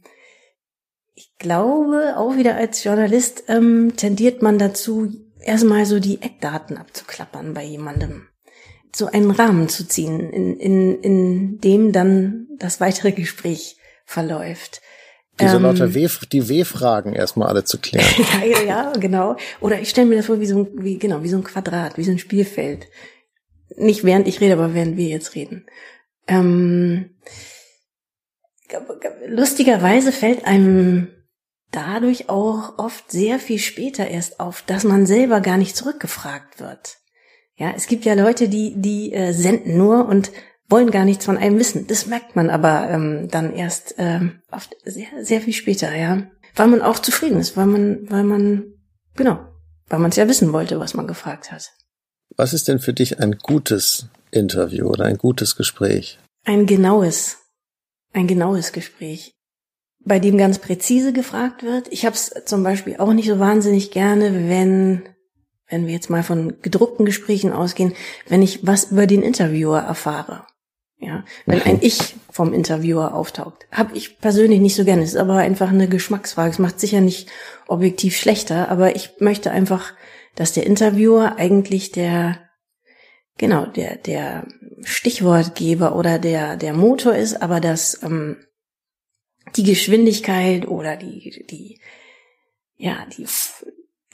ich 1.15 1.33
glaube, 1.39 2.15
auch 2.17 2.37
wieder 2.37 2.57
als 2.57 2.83
Journalist 2.83 3.45
ähm, 3.49 3.95
tendiert 3.97 4.43
man 4.43 4.59
dazu, 4.59 5.13
erstmal 5.41 5.87
so 5.87 6.01
die 6.01 6.23
Eckdaten 6.23 6.77
abzuklappern 6.77 7.55
bei 7.55 7.63
jemandem. 7.63 8.29
So 8.95 9.07
einen 9.07 9.31
Rahmen 9.31 9.69
zu 9.69 9.87
ziehen, 9.87 10.31
in, 10.31 10.57
in, 10.59 11.01
in 11.03 11.59
dem 11.59 11.93
dann 11.93 12.49
das 12.59 12.81
weitere 12.81 13.13
Gespräch 13.13 13.77
verläuft. 14.07 14.81
Diese 15.41 15.57
ähm, 15.57 15.63
lauter 15.63 15.95
w, 15.95 16.09
die 16.31 16.49
W-Fragen 16.49 17.13
erstmal 17.13 17.49
alle 17.49 17.65
zu 17.65 17.79
klären. 17.79 18.07
ja, 18.49 18.63
ja, 18.63 18.93
genau. 18.93 19.37
Oder 19.61 19.81
ich 19.81 19.91
stelle 19.91 20.07
mir 20.07 20.17
das 20.17 20.27
vor 20.27 20.41
wie 20.41 20.47
so 20.47 20.61
ein, 20.61 20.69
wie, 20.75 20.99
genau, 20.99 21.23
wie 21.23 21.29
so 21.29 21.37
ein 21.37 21.45
Quadrat, 21.45 21.99
wie 21.99 22.05
so 22.05 22.13
ein 22.13 22.19
Spielfeld. 22.19 22.87
Nicht 23.77 24.05
während 24.05 24.29
ich 24.29 24.41
rede, 24.41 24.53
aber 24.53 24.75
während 24.75 24.97
wir 24.97 25.09
jetzt 25.09 25.35
reden. 25.35 25.67
Ähm, 26.29 27.11
lustigerweise 29.27 30.13
fällt 30.13 30.47
einem 30.47 31.09
dadurch 31.73 32.29
auch 32.29 32.79
oft 32.79 33.11
sehr 33.11 33.39
viel 33.39 33.59
später 33.59 34.07
erst 34.07 34.39
auf, 34.39 34.63
dass 34.63 34.85
man 34.85 35.07
selber 35.07 35.41
gar 35.41 35.57
nicht 35.57 35.77
zurückgefragt 35.77 36.61
wird. 36.61 36.99
Ja, 37.57 37.73
es 37.77 37.87
gibt 37.87 38.05
ja 38.05 38.15
Leute, 38.15 38.49
die, 38.49 38.75
die 38.77 39.13
äh, 39.13 39.33
senden 39.33 39.77
nur 39.77 40.07
und 40.07 40.31
wollen 40.69 40.91
gar 40.91 41.05
nichts 41.05 41.25
von 41.25 41.37
einem 41.37 41.59
wissen. 41.59 41.87
Das 41.87 42.07
merkt 42.07 42.37
man 42.37 42.51
aber 42.51 42.89
ähm, 42.91 43.29
dann 43.31 43.55
erst 43.55 43.95
ähm, 43.99 44.41
oft 44.51 44.75
sehr, 44.85 45.09
sehr 45.23 45.41
viel 45.41 45.53
später, 45.53 45.95
ja. 45.95 46.23
Weil 46.55 46.69
man 46.69 46.83
auch 46.83 46.99
zufrieden 46.99 47.41
ist, 47.41 47.57
weil 47.57 47.67
man, 47.67 48.11
weil 48.11 48.25
man, 48.25 48.65
genau, 49.15 49.41
weil 49.89 49.99
man 49.99 50.11
es 50.11 50.17
ja 50.17 50.29
wissen 50.29 50.53
wollte, 50.53 50.79
was 50.79 50.95
man 50.95 51.07
gefragt 51.07 51.53
hat. 51.53 51.73
Was 52.37 52.53
ist 52.53 52.69
denn 52.69 52.79
für 52.79 52.95
dich 52.95 53.21
ein 53.21 53.39
gutes 53.39 54.09
Interview 54.31 54.87
oder 54.87 55.05
ein 55.05 55.19
gutes 55.19 55.57
Gespräch? 55.57 56.19
Ein 56.45 56.67
genaues, 56.67 57.39
ein 58.13 58.27
genaues 58.27 58.73
Gespräch, 58.73 59.33
bei 60.05 60.19
dem 60.19 60.39
ganz 60.39 60.59
präzise 60.59 61.13
gefragt 61.13 61.63
wird. 61.63 61.89
Ich 61.91 62.05
habe 62.07 62.15
es 62.15 62.33
zum 62.47 62.63
Beispiel 62.63 62.97
auch 62.99 63.13
nicht 63.13 63.29
so 63.29 63.39
wahnsinnig 63.39 63.91
gerne, 63.91 64.49
wenn 64.49 65.03
wenn 65.69 65.87
wir 65.87 65.95
jetzt 65.95 66.11
mal 66.11 66.23
von 66.23 66.61
gedruckten 66.61 67.07
Gesprächen 67.07 67.53
ausgehen, 67.53 67.95
wenn 68.29 68.43
ich 68.43 68.67
was 68.67 68.93
über 68.93 69.07
den 69.07 69.23
Interviewer 69.23 69.81
erfahre. 69.81 70.47
Ja, 71.05 71.23
wenn 71.45 71.61
ein 71.63 71.79
Ich 71.83 72.17
vom 72.31 72.55
Interviewer 72.55 73.15
auftaucht, 73.15 73.67
habe 73.71 73.95
ich 73.97 74.19
persönlich 74.21 74.61
nicht 74.61 74.75
so 74.75 74.85
gerne. 74.85 75.03
Es 75.03 75.11
ist 75.11 75.17
aber 75.17 75.37
einfach 75.37 75.69
eine 75.69 75.89
Geschmacksfrage. 75.89 76.51
Es 76.51 76.59
macht 76.59 76.81
sicher 76.81 77.03
nicht 77.03 77.29
objektiv 77.67 78.17
schlechter, 78.17 78.71
aber 78.71 78.97
ich 78.97 79.11
möchte 79.19 79.51
einfach, 79.51 79.93
dass 80.35 80.53
der 80.53 80.67
Interviewer 80.67 81.37
eigentlich 81.37 81.93
der 81.93 82.41
genau 83.37 83.67
der 83.67 83.97
der 83.97 84.47
Stichwortgeber 84.83 85.95
oder 85.95 86.19
der 86.19 86.57
der 86.57 86.73
Motor 86.73 87.15
ist, 87.15 87.43
aber 87.43 87.61
dass 87.61 88.03
ähm, 88.03 88.39
die 89.57 89.65
Geschwindigkeit 89.65 90.67
oder 90.67 90.97
die 90.97 91.45
die 91.51 91.81
ja 92.77 93.07
die 93.17 93.27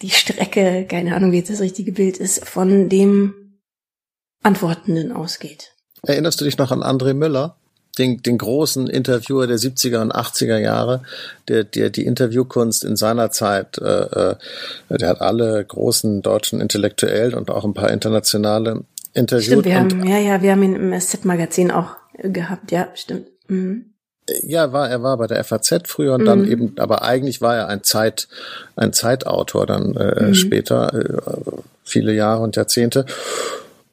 die 0.02 0.11
Strecke, 0.11 0.87
keine 0.88 1.14
Ahnung, 1.14 1.30
wie 1.30 1.38
jetzt 1.38 1.50
das 1.50 1.61
richtige 1.61 1.92
Bild 1.92 2.16
ist, 2.16 2.49
von 2.49 2.88
dem 2.88 3.61
Antwortenden 4.42 5.12
ausgeht. 5.12 5.75
Erinnerst 6.02 6.40
du 6.40 6.45
dich 6.45 6.59
noch 6.59 6.71
an 6.71 6.83
André 6.83 7.14
Müller? 7.14 7.57
Den, 7.99 8.23
den 8.23 8.38
großen 8.38 8.87
Interviewer 8.87 9.49
der 9.49 9.59
70er 9.59 10.00
und 10.00 10.14
80er 10.14 10.59
Jahre, 10.59 11.02
der, 11.49 11.64
der 11.64 11.90
die 11.90 12.07
Interviewkunst 12.07 12.85
in 12.85 12.97
seiner 12.97 13.33
Zeit, 13.33 13.78
äh, 13.78 14.30
äh, 14.30 14.37
der 14.88 15.09
hat 15.09 15.21
alle 15.21 15.62
großen 15.64 16.23
deutschen 16.23 16.61
Intellektuellen 16.61 17.35
und 17.35 17.50
auch 17.50 17.64
ein 17.64 17.75
paar 17.75 17.90
internationale 17.90 18.85
interviewt. 19.12 19.45
Stimmt, 19.45 19.64
wir 19.64 19.78
haben, 19.78 20.07
ja, 20.07 20.19
ja, 20.19 20.40
wir 20.40 20.52
haben 20.52 20.62
ihn 20.62 20.76
im 20.76 20.99
SZ-Magazin 20.99 21.73
auch 21.73 21.97
gehabt, 22.23 22.71
ja, 22.71 22.88
stimmt. 22.95 23.26
Mhm. 23.49 23.87
Ja, 24.42 24.73
war 24.73 24.88
er 24.88 25.02
war 25.02 25.16
bei 25.16 25.26
der 25.26 25.42
FAZ 25.42 25.83
früher 25.87 26.14
und 26.14 26.25
dann 26.25 26.42
mhm. 26.42 26.52
eben, 26.52 26.73
aber 26.78 27.02
eigentlich 27.02 27.40
war 27.40 27.57
er 27.57 27.69
ein 27.69 27.83
Zeit, 27.83 28.28
ein 28.76 28.92
Zeitautor 28.92 29.66
dann 29.66 29.97
äh, 29.97 30.26
mhm. 30.26 30.35
später, 30.35 30.95
äh, 30.95 31.40
viele 31.85 32.12
Jahre 32.12 32.42
und 32.42 32.54
Jahrzehnte. 32.57 33.07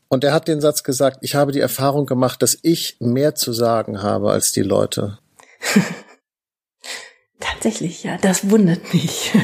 Und 0.09 0.23
er 0.23 0.33
hat 0.33 0.47
den 0.47 0.61
Satz 0.61 0.83
gesagt, 0.83 1.19
ich 1.21 1.35
habe 1.35 1.51
die 1.51 1.59
Erfahrung 1.59 2.05
gemacht, 2.05 2.41
dass 2.41 2.57
ich 2.61 2.97
mehr 2.99 3.35
zu 3.35 3.53
sagen 3.53 4.01
habe 4.01 4.31
als 4.31 4.51
die 4.51 4.61
Leute. 4.61 5.19
Tatsächlich, 7.39 8.03
ja, 8.03 8.17
das 8.17 8.49
wundert 8.49 8.93
mich. 8.93 9.33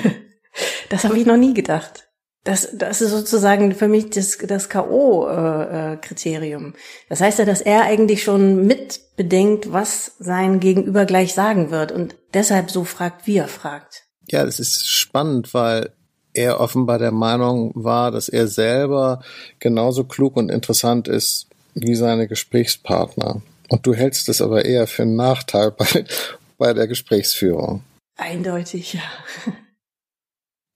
Das 0.90 1.06
habe 1.06 1.18
ich 1.18 1.26
noch 1.26 1.38
nie 1.38 1.56
gedacht. 1.56 2.10
Das, 2.44 2.70
das 2.74 3.02
ist 3.02 3.10
sozusagen 3.10 3.74
für 3.74 3.88
mich 3.88 4.12
das, 4.12 4.38
das 4.38 4.70
K.O.-Kriterium. 4.70 6.66
Äh, 6.66 6.70
äh, 6.70 6.74
das 7.10 7.22
heißt 7.22 7.40
ja, 7.40 7.46
dass 7.46 7.62
er 7.62 7.84
eigentlich 7.84 8.22
schon 8.22 8.68
mitbedenkt, 8.68 9.72
was 9.72 10.12
sein 10.20 10.60
Gegenüber 10.60 11.06
gleich 11.06 11.34
sagen 11.34 11.72
wird 11.72 11.92
und 11.92 12.16
deshalb 12.36 12.70
so 12.70 12.84
fragt, 12.84 13.26
wie 13.26 13.38
er 13.38 13.48
fragt. 13.48 14.04
Ja, 14.28 14.46
das 14.46 14.60
ist 14.60 14.88
spannend, 14.88 15.56
weil 15.56 15.94
er 16.34 16.60
offenbar 16.60 17.00
der 17.00 17.12
Meinung 17.12 17.72
war, 17.76 18.12
dass 18.12 18.30
er 18.30 18.48
selber 18.48 19.22
genauso 19.60 20.04
klug 20.04 20.36
und 20.36 20.50
interessant 20.50 21.08
ist 21.08 21.48
wie 21.76 21.96
seine 21.96 22.28
Gesprächspartner. 22.28 23.42
Und 23.70 23.86
du 23.86 23.94
hältst 23.94 24.30
es 24.30 24.42
aber 24.42 24.66
eher 24.66 24.88
für 24.88 25.04
einen 25.04 25.16
Nachteil 25.16 25.72
bei, 25.72 26.06
bei 26.58 26.74
der 26.74 26.88
Gesprächsführung. 26.88 27.84
Eindeutig, 28.18 28.94
ja. 28.94 29.02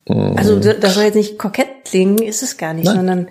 Mm. 0.08 0.38
Also 0.38 0.60
das 0.60 0.94
soll 0.94 1.04
jetzt 1.04 1.16
nicht 1.16 1.38
kokett 1.38 1.86
klingen, 1.86 2.18
ist 2.20 2.42
es 2.42 2.58
gar 2.58 2.74
nicht, 2.74 2.86
Nein. 2.86 2.96
sondern 2.96 3.28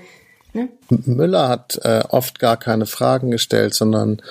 ne? 0.53 0.69
Müller 0.89 1.49
hat 1.49 1.81
äh, 1.83 2.05
oft 2.09 2.39
gar 2.39 2.57
keine 2.57 2.87
Fragen 2.87 3.31
gestellt, 3.31 3.75
sondern 3.75 4.23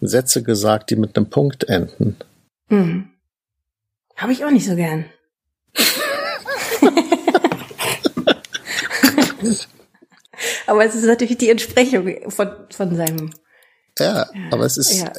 Sätze 0.00 0.42
gesagt, 0.42 0.90
die 0.90 0.96
mit 0.96 1.16
einem 1.16 1.30
Punkt 1.30 1.64
enden. 1.64 2.16
Mhm. 2.68 3.10
Habe 4.16 4.32
ich 4.32 4.44
auch 4.44 4.50
nicht 4.50 4.66
so 4.66 4.76
gern. 4.76 5.06
Aber 10.66 10.84
es 10.84 10.94
ist 10.94 11.04
natürlich 11.04 11.38
die 11.38 11.50
Entsprechung 11.50 12.30
von, 12.30 12.50
von 12.70 12.96
seinem. 12.96 13.30
Ja, 13.98 14.28
aber 14.50 14.64
es 14.64 14.76
ist, 14.76 15.00
ja. 15.00 15.12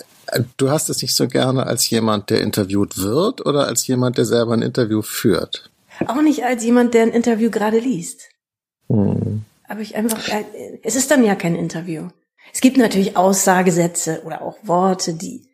du 0.58 0.70
hast 0.70 0.89
es 0.89 1.01
nicht 1.01 1.15
so 1.15 1.27
gerne 1.27 1.65
als 1.65 1.89
jemand, 1.89 2.29
der 2.29 2.41
interviewt 2.41 2.98
wird 2.98 3.46
oder 3.46 3.67
als 3.67 3.88
jemand, 3.88 4.17
der 4.17 4.25
selber 4.25 4.53
ein 4.53 4.62
Interview 4.62 5.01
führt? 5.01 5.72
Auch 6.08 6.22
nicht 6.22 6.44
als 6.44 6.63
jemand, 6.63 6.94
der 6.94 7.03
ein 7.03 7.12
Interview 7.12 7.50
gerade 7.50 7.79
liest. 7.79 8.29
Hm. 8.89 9.46
Aber 9.67 9.79
ich 9.79 9.96
einfach, 9.96 10.27
äh, 10.27 10.44
es 10.84 10.96
ist 10.96 11.10
dann 11.10 11.24
ja 11.24 11.36
kein 11.36 11.55
Interview. 11.55 12.10
Es 12.53 12.62
gibt 12.62 12.77
natürlich 12.77 13.17
Aussagesätze 13.17 14.22
oder 14.25 14.41
auch 14.41 14.58
Worte, 14.63 15.13
die, 15.13 15.48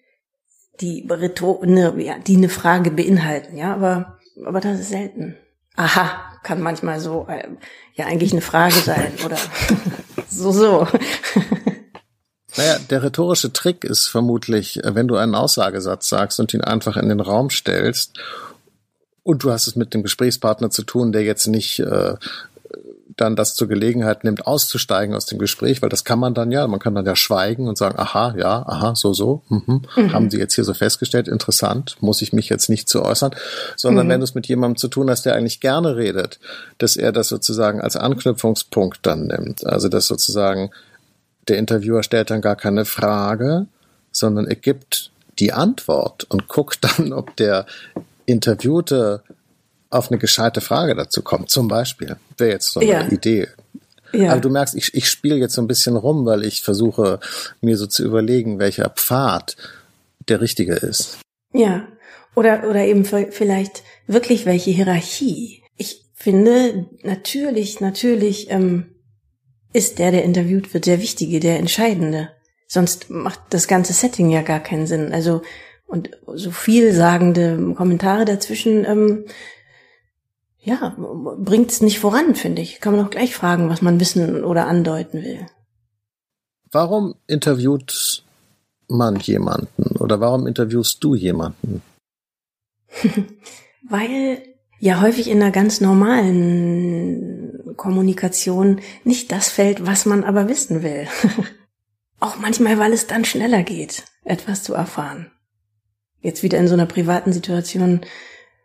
die, 0.82 1.08
ne, 1.08 1.94
ja, 1.98 2.20
die 2.20 2.36
eine 2.36 2.50
Frage 2.50 2.92
beinhalten, 2.92 3.58
ja, 3.58 3.74
aber, 3.74 4.20
aber 4.46 4.60
das 4.60 4.80
ist 4.80 4.90
selten. 4.90 5.38
Aha, 5.76 6.31
kann 6.44 6.62
manchmal 6.62 7.00
so, 7.00 7.28
äh, 7.30 7.48
ja, 7.96 8.06
eigentlich 8.06 8.32
eine 8.32 8.42
Frage 8.42 8.76
sein 8.76 9.14
oder 9.26 9.38
so, 10.30 10.52
so. 10.52 10.88
Naja, 12.58 12.80
der 12.90 13.04
rhetorische 13.04 13.54
Trick 13.54 13.84
ist 13.84 14.08
vermutlich, 14.08 14.84
äh, 14.84 14.96
wenn 14.96 15.08
du 15.08 15.16
einen 15.16 15.36
Aussagesatz 15.36 16.10
sagst 16.10 16.40
und 16.40 16.54
ihn 16.54 16.62
einfach 16.62 16.98
in 16.98 17.10
den 17.10 17.20
Raum 17.20 17.50
stellst 17.50 18.20
und 19.24 19.44
du 19.44 19.52
hast 19.52 19.68
es 19.68 19.76
mit 19.76 19.94
dem 19.94 20.04
Gesprächspartner 20.04 20.70
zu 20.70 20.84
tun, 20.84 21.12
der 21.12 21.24
jetzt 21.24 21.48
nicht 21.48 21.80
äh, 21.80 22.16
dann 23.18 23.36
das 23.36 23.56
zur 23.56 23.68
Gelegenheit 23.68 24.24
nimmt, 24.24 24.48
auszusteigen 24.48 25.16
aus 25.16 25.26
dem 25.26 25.40
Gespräch, 25.40 25.82
weil 25.82 25.90
das 25.90 26.04
kann 26.04 26.20
man 26.20 26.34
dann 26.34 26.52
ja, 26.52 26.68
man 26.68 26.80
kann 26.80 26.96
dann 26.96 27.06
ja 27.06 27.16
schweigen 27.16 27.68
und 27.68 27.78
sagen, 27.78 28.00
aha, 28.00 28.36
ja, 28.38 28.64
aha, 28.66 28.96
so, 28.96 29.14
so, 29.14 29.42
mhm. 29.50 29.82
Mhm. 29.96 30.14
haben 30.14 30.30
Sie 30.30 30.38
jetzt 30.38 30.56
hier 30.56 30.64
so 30.64 30.74
festgestellt, 30.74 31.28
interessant, 31.28 31.98
muss 32.00 32.22
ich 32.22 32.34
mich 32.34 32.50
jetzt 32.50 32.70
nicht 32.70 32.88
zu 32.88 33.04
äußern, 33.04 33.32
sondern 33.76 34.08
mhm. 34.08 34.12
wenn 34.12 34.20
du 34.20 34.24
es 34.24 34.36
mit 34.36 34.48
jemandem 34.48 34.78
zu 34.78 34.88
tun 34.88 35.10
hast, 35.10 35.26
der 35.26 35.36
eigentlich 35.36 35.60
gerne 35.60 35.96
redet, 35.96 36.40
dass 36.78 36.96
er 36.96 37.12
das 37.12 37.28
sozusagen 37.28 37.82
als 37.82 37.96
Anknüpfungspunkt 37.96 39.00
dann 39.04 39.28
nimmt. 39.28 39.66
Also 39.66 39.90
dass 39.90 40.08
sozusagen 40.08 40.72
der 41.48 41.58
Interviewer 41.58 42.04
stellt 42.04 42.30
dann 42.30 42.42
gar 42.42 42.56
keine 42.56 42.86
Frage, 42.86 43.68
sondern 44.12 44.48
er 44.48 44.56
gibt 44.56 45.12
die 45.40 45.54
Antwort 45.54 46.26
und 46.26 46.48
guckt 46.48 46.80
dann, 46.82 47.14
ob 47.14 47.36
der 47.36 47.66
Interviewte 48.26 49.22
auf 49.92 50.10
eine 50.10 50.18
gescheite 50.18 50.62
Frage 50.62 50.96
dazu 50.96 51.22
kommt, 51.22 51.50
zum 51.50 51.68
Beispiel, 51.68 52.16
wäre 52.38 52.52
jetzt 52.52 52.72
so 52.72 52.80
eine 52.80 52.90
ja. 52.90 53.08
Idee. 53.10 53.48
Ja. 54.14 54.32
Aber 54.32 54.42
du 54.42 54.50
merkst, 54.50 54.76
ich, 54.76 54.94
ich 54.94 55.10
spiele 55.10 55.36
jetzt 55.36 55.54
so 55.54 55.62
ein 55.62 55.68
bisschen 55.68 55.96
rum, 55.96 56.26
weil 56.26 56.44
ich 56.44 56.64
versuche, 56.64 57.20
mir 57.62 57.78
so 57.78 57.86
zu 57.86 58.04
überlegen, 58.04 58.60
welcher 58.60 58.90
Pfad 58.90 59.56
der 60.28 60.42
richtige 60.42 60.74
ist. 60.74 61.20
Ja. 61.54 61.88
Oder, 62.36 62.70
oder 62.70 62.86
eben 62.86 63.06
vielleicht 63.06 63.84
wirklich 64.08 64.46
welche 64.46 64.72
Hierarchie. 64.72 65.64
Ich 65.78 66.06
finde, 66.14 66.88
natürlich, 67.04 67.82
natürlich 67.82 68.50
ähm, 68.50 68.96
ist 69.74 70.00
der, 70.00 70.12
der 70.12 70.24
interviewt 70.24 70.74
wird, 70.74 70.86
der 70.86 71.02
Wichtige, 71.02 71.40
der 71.40 71.60
Entscheidende. 71.60 72.30
Sonst 72.68 73.10
macht 73.10 73.40
das 73.50 73.68
ganze 73.68 73.92
Setting 73.92 74.30
ja 74.30 74.42
gar 74.42 74.62
keinen 74.62 74.88
Sinn. 74.88 75.12
Also 75.12 75.42
und 75.92 76.10
so 76.36 76.52
vielsagende 76.52 77.74
Kommentare 77.76 78.24
dazwischen, 78.24 78.86
ähm, 78.86 79.26
ja, 80.64 80.96
bringt 80.98 81.72
es 81.72 81.82
nicht 81.82 82.00
voran, 82.00 82.36
finde 82.36 82.62
ich. 82.62 82.80
Kann 82.80 82.96
man 82.96 83.06
auch 83.06 83.10
gleich 83.10 83.36
fragen, 83.36 83.70
was 83.70 83.82
man 83.82 84.00
wissen 84.00 84.44
oder 84.44 84.68
andeuten 84.68 85.24
will. 85.24 85.46
Warum 86.72 87.16
interviewt 87.28 88.24
man 88.88 89.18
jemanden 89.18 89.98
oder 89.98 90.20
warum 90.20 90.48
interviewst 90.48 91.04
du 91.04 91.16
jemanden? 91.16 91.82
Weil 93.90 94.44
ja 94.80 95.02
häufig 95.02 95.30
in 95.30 95.42
einer 95.42 95.52
ganz 95.52 95.82
normalen 95.82 97.74
Kommunikation 97.78 98.82
nicht 99.04 99.32
das 99.32 99.50
fällt, 99.50 99.86
was 99.86 100.06
man 100.06 100.24
aber 100.24 100.48
wissen 100.48 100.84
will. 100.84 101.08
auch 102.20 102.38
manchmal, 102.38 102.78
weil 102.78 102.94
es 102.94 103.08
dann 103.08 103.26
schneller 103.26 103.64
geht, 103.64 104.04
etwas 104.24 104.64
zu 104.64 104.74
erfahren. 104.74 105.32
Jetzt 106.22 106.44
wieder 106.44 106.60
in 106.60 106.68
so 106.68 106.74
einer 106.76 106.86
privaten 106.86 107.34
Situation 107.34 108.02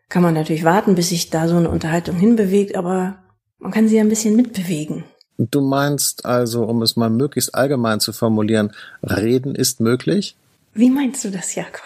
kann 0.09 0.23
man 0.23 0.35
natürlich 0.35 0.65
warten, 0.65 0.95
bis 0.95 1.09
sich 1.11 1.31
da 1.31 1.49
so 1.49 1.57
eine 1.57 1.71
Unterhaltung 1.71 2.17
hinbewegt, 2.17 2.77
aber 2.77 3.19
man 3.59 3.73
kann 3.73 3.89
sie 3.89 3.97
ja 3.97 4.03
ein 4.03 4.09
bisschen 4.09 4.37
mitbewegen. 4.37 5.05
Du 5.39 5.61
meinst 5.61 6.25
also, 6.25 6.65
um 6.65 6.83
es 6.83 6.97
mal 6.97 7.11
möglichst 7.11 7.55
allgemein 7.55 8.01
zu 8.01 8.13
formulieren, 8.13 8.73
reden 9.03 9.55
ist 9.55 9.81
möglich? 9.81 10.37
Wie 10.73 10.91
meinst 10.91 11.25
du 11.25 11.31
das, 11.31 11.55
Jakob? 11.55 11.85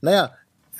Naja, 0.00 0.32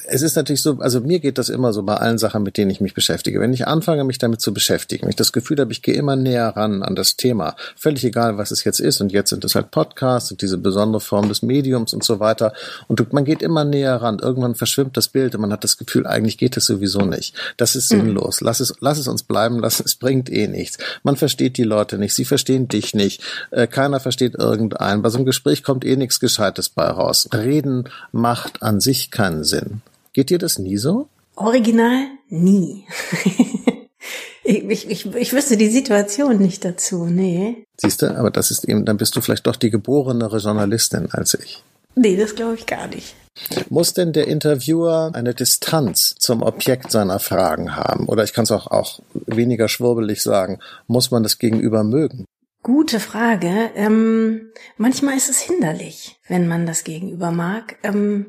es 0.07 0.23
ist 0.23 0.37
natürlich 0.37 0.63
so, 0.63 0.79
also 0.81 1.01
mir 1.01 1.21
geht 1.21 1.39
das 1.39 1.49
immer 1.49 1.73
so 1.73 1.83
bei 1.83 1.95
allen 1.95 2.19
Sachen, 2.19 2.43
mit 2.43 2.57
denen 2.57 2.71
ich 2.71 2.81
mich 2.81 2.95
beschäftige. 2.95 3.41
Wenn 3.41 3.53
ich 3.53 3.67
anfange, 3.67 4.05
mich 4.05 4.19
damit 4.19 4.41
zu 4.41 4.53
beschäftigen, 4.53 5.03
wenn 5.03 5.11
ich 5.11 5.17
das 5.17 5.33
Gefühl 5.33 5.59
habe, 5.59 5.73
ich 5.73 5.83
gehe 5.83 5.95
immer 5.95 6.17
näher 6.17 6.49
ran 6.49 6.83
an 6.83 6.95
das 6.95 7.17
Thema, 7.17 7.57
völlig 7.77 8.05
egal, 8.05 8.37
was 8.37 8.51
es 8.51 8.65
jetzt 8.65 8.81
ist. 8.81 9.01
Und 9.01 9.13
jetzt 9.13 9.31
sind 9.31 9.45
es 9.45 9.55
halt 9.55 9.71
Podcasts 9.71 10.31
und 10.31 10.43
diese 10.43 10.59
besondere 10.59 11.01
Form 11.01 11.29
des 11.29 11.43
Mediums 11.43 11.95
und 11.95 12.05
so 12.05 12.21
weiter. 12.21 12.53
Und 12.89 13.13
man 13.13 13.25
geht 13.25 13.43
immer 13.43 13.65
näher 13.65 13.97
ran. 13.97 14.19
Irgendwann 14.19 14.55
verschwimmt 14.55 14.97
das 14.97 15.09
Bild 15.09 15.35
und 15.35 15.41
man 15.41 15.53
hat 15.53 15.65
das 15.65 15.79
Gefühl, 15.79 16.07
eigentlich 16.07 16.39
geht 16.39 16.57
es 16.57 16.67
sowieso 16.67 17.01
nicht. 17.01 17.35
Das 17.57 17.77
ist 17.77 17.93
mhm. 17.93 18.01
sinnlos. 18.01 18.41
Lass 18.41 18.61
es, 18.61 18.75
lass 18.81 18.99
es 18.99 19.09
uns 19.09 19.23
bleiben 19.23 19.59
lassen. 19.59 19.85
Es 19.87 19.95
bringt 19.95 20.31
eh 20.31 20.49
nichts. 20.49 20.79
Man 21.03 21.17
versteht 21.17 21.57
die 21.57 21.65
Leute 21.65 21.99
nicht. 21.99 22.15
Sie 22.15 22.25
verstehen 22.25 22.69
dich 22.69 22.95
nicht. 22.95 23.23
Äh, 23.51 23.67
keiner 23.67 24.01
versteht 24.01 24.35
irgendeinen. 24.35 25.03
Bei 25.03 25.09
so 25.09 25.19
einem 25.19 25.27
Gespräch 25.27 25.63
kommt 25.63 25.85
eh 25.85 25.97
nichts 25.97 26.21
Gescheites 26.21 26.69
bei 26.69 26.87
raus. 26.87 27.29
Reden 27.33 27.89
macht 28.13 28.63
an 28.63 28.81
sich 28.81 29.11
keinen 29.11 29.45
Sinn. 29.45 29.83
Geht 30.15 30.31
dir 30.31 30.39
das 30.39 30.59
nie 30.59 30.79
so? 30.79 31.09
Original 31.37 32.07
nie. 32.29 32.87
Ich, 34.47 34.63
ich, 34.69 34.91
ich, 34.91 35.15
ich 35.15 35.33
wüsste 35.33 35.57
die 35.57 35.71
Situation 35.71 36.37
nicht 36.37 36.67
dazu, 36.67 37.07
nee. 37.07 37.65
Siehst 37.79 38.03
du, 38.03 38.15
aber 38.15 38.31
das 38.31 38.51
ist 38.51 38.69
eben, 38.69 38.85
dann 38.85 38.99
bist 38.99 39.17
du 39.17 39.23
vielleicht 39.23 39.47
doch 39.47 39.57
die 39.57 39.71
geborenere 39.71 40.37
Journalistin 40.37 41.09
als 41.11 41.33
ich. 41.33 41.65
Nee, 41.95 42.17
das 42.19 42.35
glaube 42.35 42.57
ich 42.57 42.67
gar 42.67 42.89
nicht. 42.89 43.15
Muss 43.71 43.95
denn 43.95 44.13
der 44.13 44.29
Interviewer 44.29 45.13
eine 45.15 45.33
Distanz 45.33 46.15
zum 46.19 46.43
Objekt 46.43 46.91
seiner 46.91 47.21
Fragen 47.21 47.75
haben? 47.75 48.07
Oder 48.07 48.23
ich 48.25 48.35
kann 48.35 48.45
es 48.45 48.53
auch, 48.53 48.67
auch 48.67 49.01
weniger 49.15 49.69
schwurbelig 49.69 50.23
sagen, 50.23 50.59
muss 50.89 51.11
man 51.11 51.23
das 51.23 51.39
Gegenüber 51.39 51.83
mögen? 51.83 52.27
Gute 52.63 53.01
Frage. 53.01 53.71
Ähm, 53.75 54.53
manchmal 54.77 55.17
ist 55.17 55.31
es 55.31 55.41
hinderlich, 55.41 56.17
wenn 56.29 56.49
man 56.49 56.67
das 56.67 56.85
Gegenüber 56.85 57.31
mag, 57.31 57.77
ähm, 57.83 58.27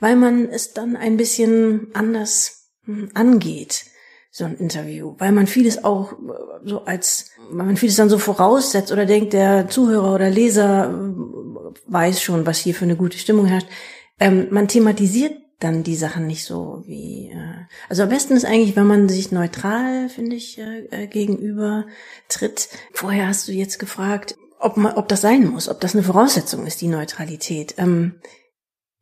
weil 0.00 0.16
man 0.16 0.48
es 0.48 0.72
dann 0.72 0.96
ein 0.96 1.16
bisschen 1.16 1.88
anders 1.94 2.70
hm, 2.84 3.10
angeht, 3.14 3.84
so 4.30 4.44
ein 4.44 4.56
Interview, 4.56 5.14
weil 5.18 5.32
man 5.32 5.46
vieles 5.46 5.84
auch 5.84 6.12
äh, 6.12 6.16
so 6.64 6.84
als, 6.84 7.30
weil 7.50 7.66
man 7.66 7.76
vieles 7.76 7.96
dann 7.96 8.08
so 8.08 8.18
voraussetzt 8.18 8.92
oder 8.92 9.06
denkt, 9.06 9.32
der 9.32 9.68
Zuhörer 9.68 10.14
oder 10.14 10.30
Leser 10.30 10.90
äh, 10.90 11.80
weiß 11.86 12.22
schon, 12.22 12.46
was 12.46 12.58
hier 12.58 12.74
für 12.74 12.84
eine 12.84 12.96
gute 12.96 13.18
Stimmung 13.18 13.46
herrscht. 13.46 13.68
Ähm, 14.20 14.48
man 14.50 14.68
thematisiert 14.68 15.34
dann 15.60 15.82
die 15.82 15.96
Sachen 15.96 16.26
nicht 16.26 16.44
so 16.44 16.82
wie. 16.86 17.30
Äh, 17.30 17.66
also 17.88 18.04
am 18.04 18.08
besten 18.08 18.34
ist 18.34 18.44
eigentlich, 18.44 18.76
wenn 18.76 18.86
man 18.86 19.08
sich 19.08 19.32
neutral, 19.32 20.08
finde 20.08 20.36
ich, 20.36 20.58
äh, 20.58 20.86
äh, 20.90 21.06
gegenüber 21.06 21.86
tritt. 22.28 22.68
Vorher 22.92 23.28
hast 23.28 23.48
du 23.48 23.52
jetzt 23.52 23.78
gefragt, 23.78 24.36
ob 24.60 24.76
man, 24.76 24.94
ob 24.94 25.08
das 25.08 25.20
sein 25.20 25.46
muss, 25.46 25.68
ob 25.68 25.80
das 25.80 25.94
eine 25.94 26.04
Voraussetzung 26.04 26.66
ist, 26.66 26.80
die 26.80 26.88
Neutralität. 26.88 27.74
Ähm, 27.78 28.20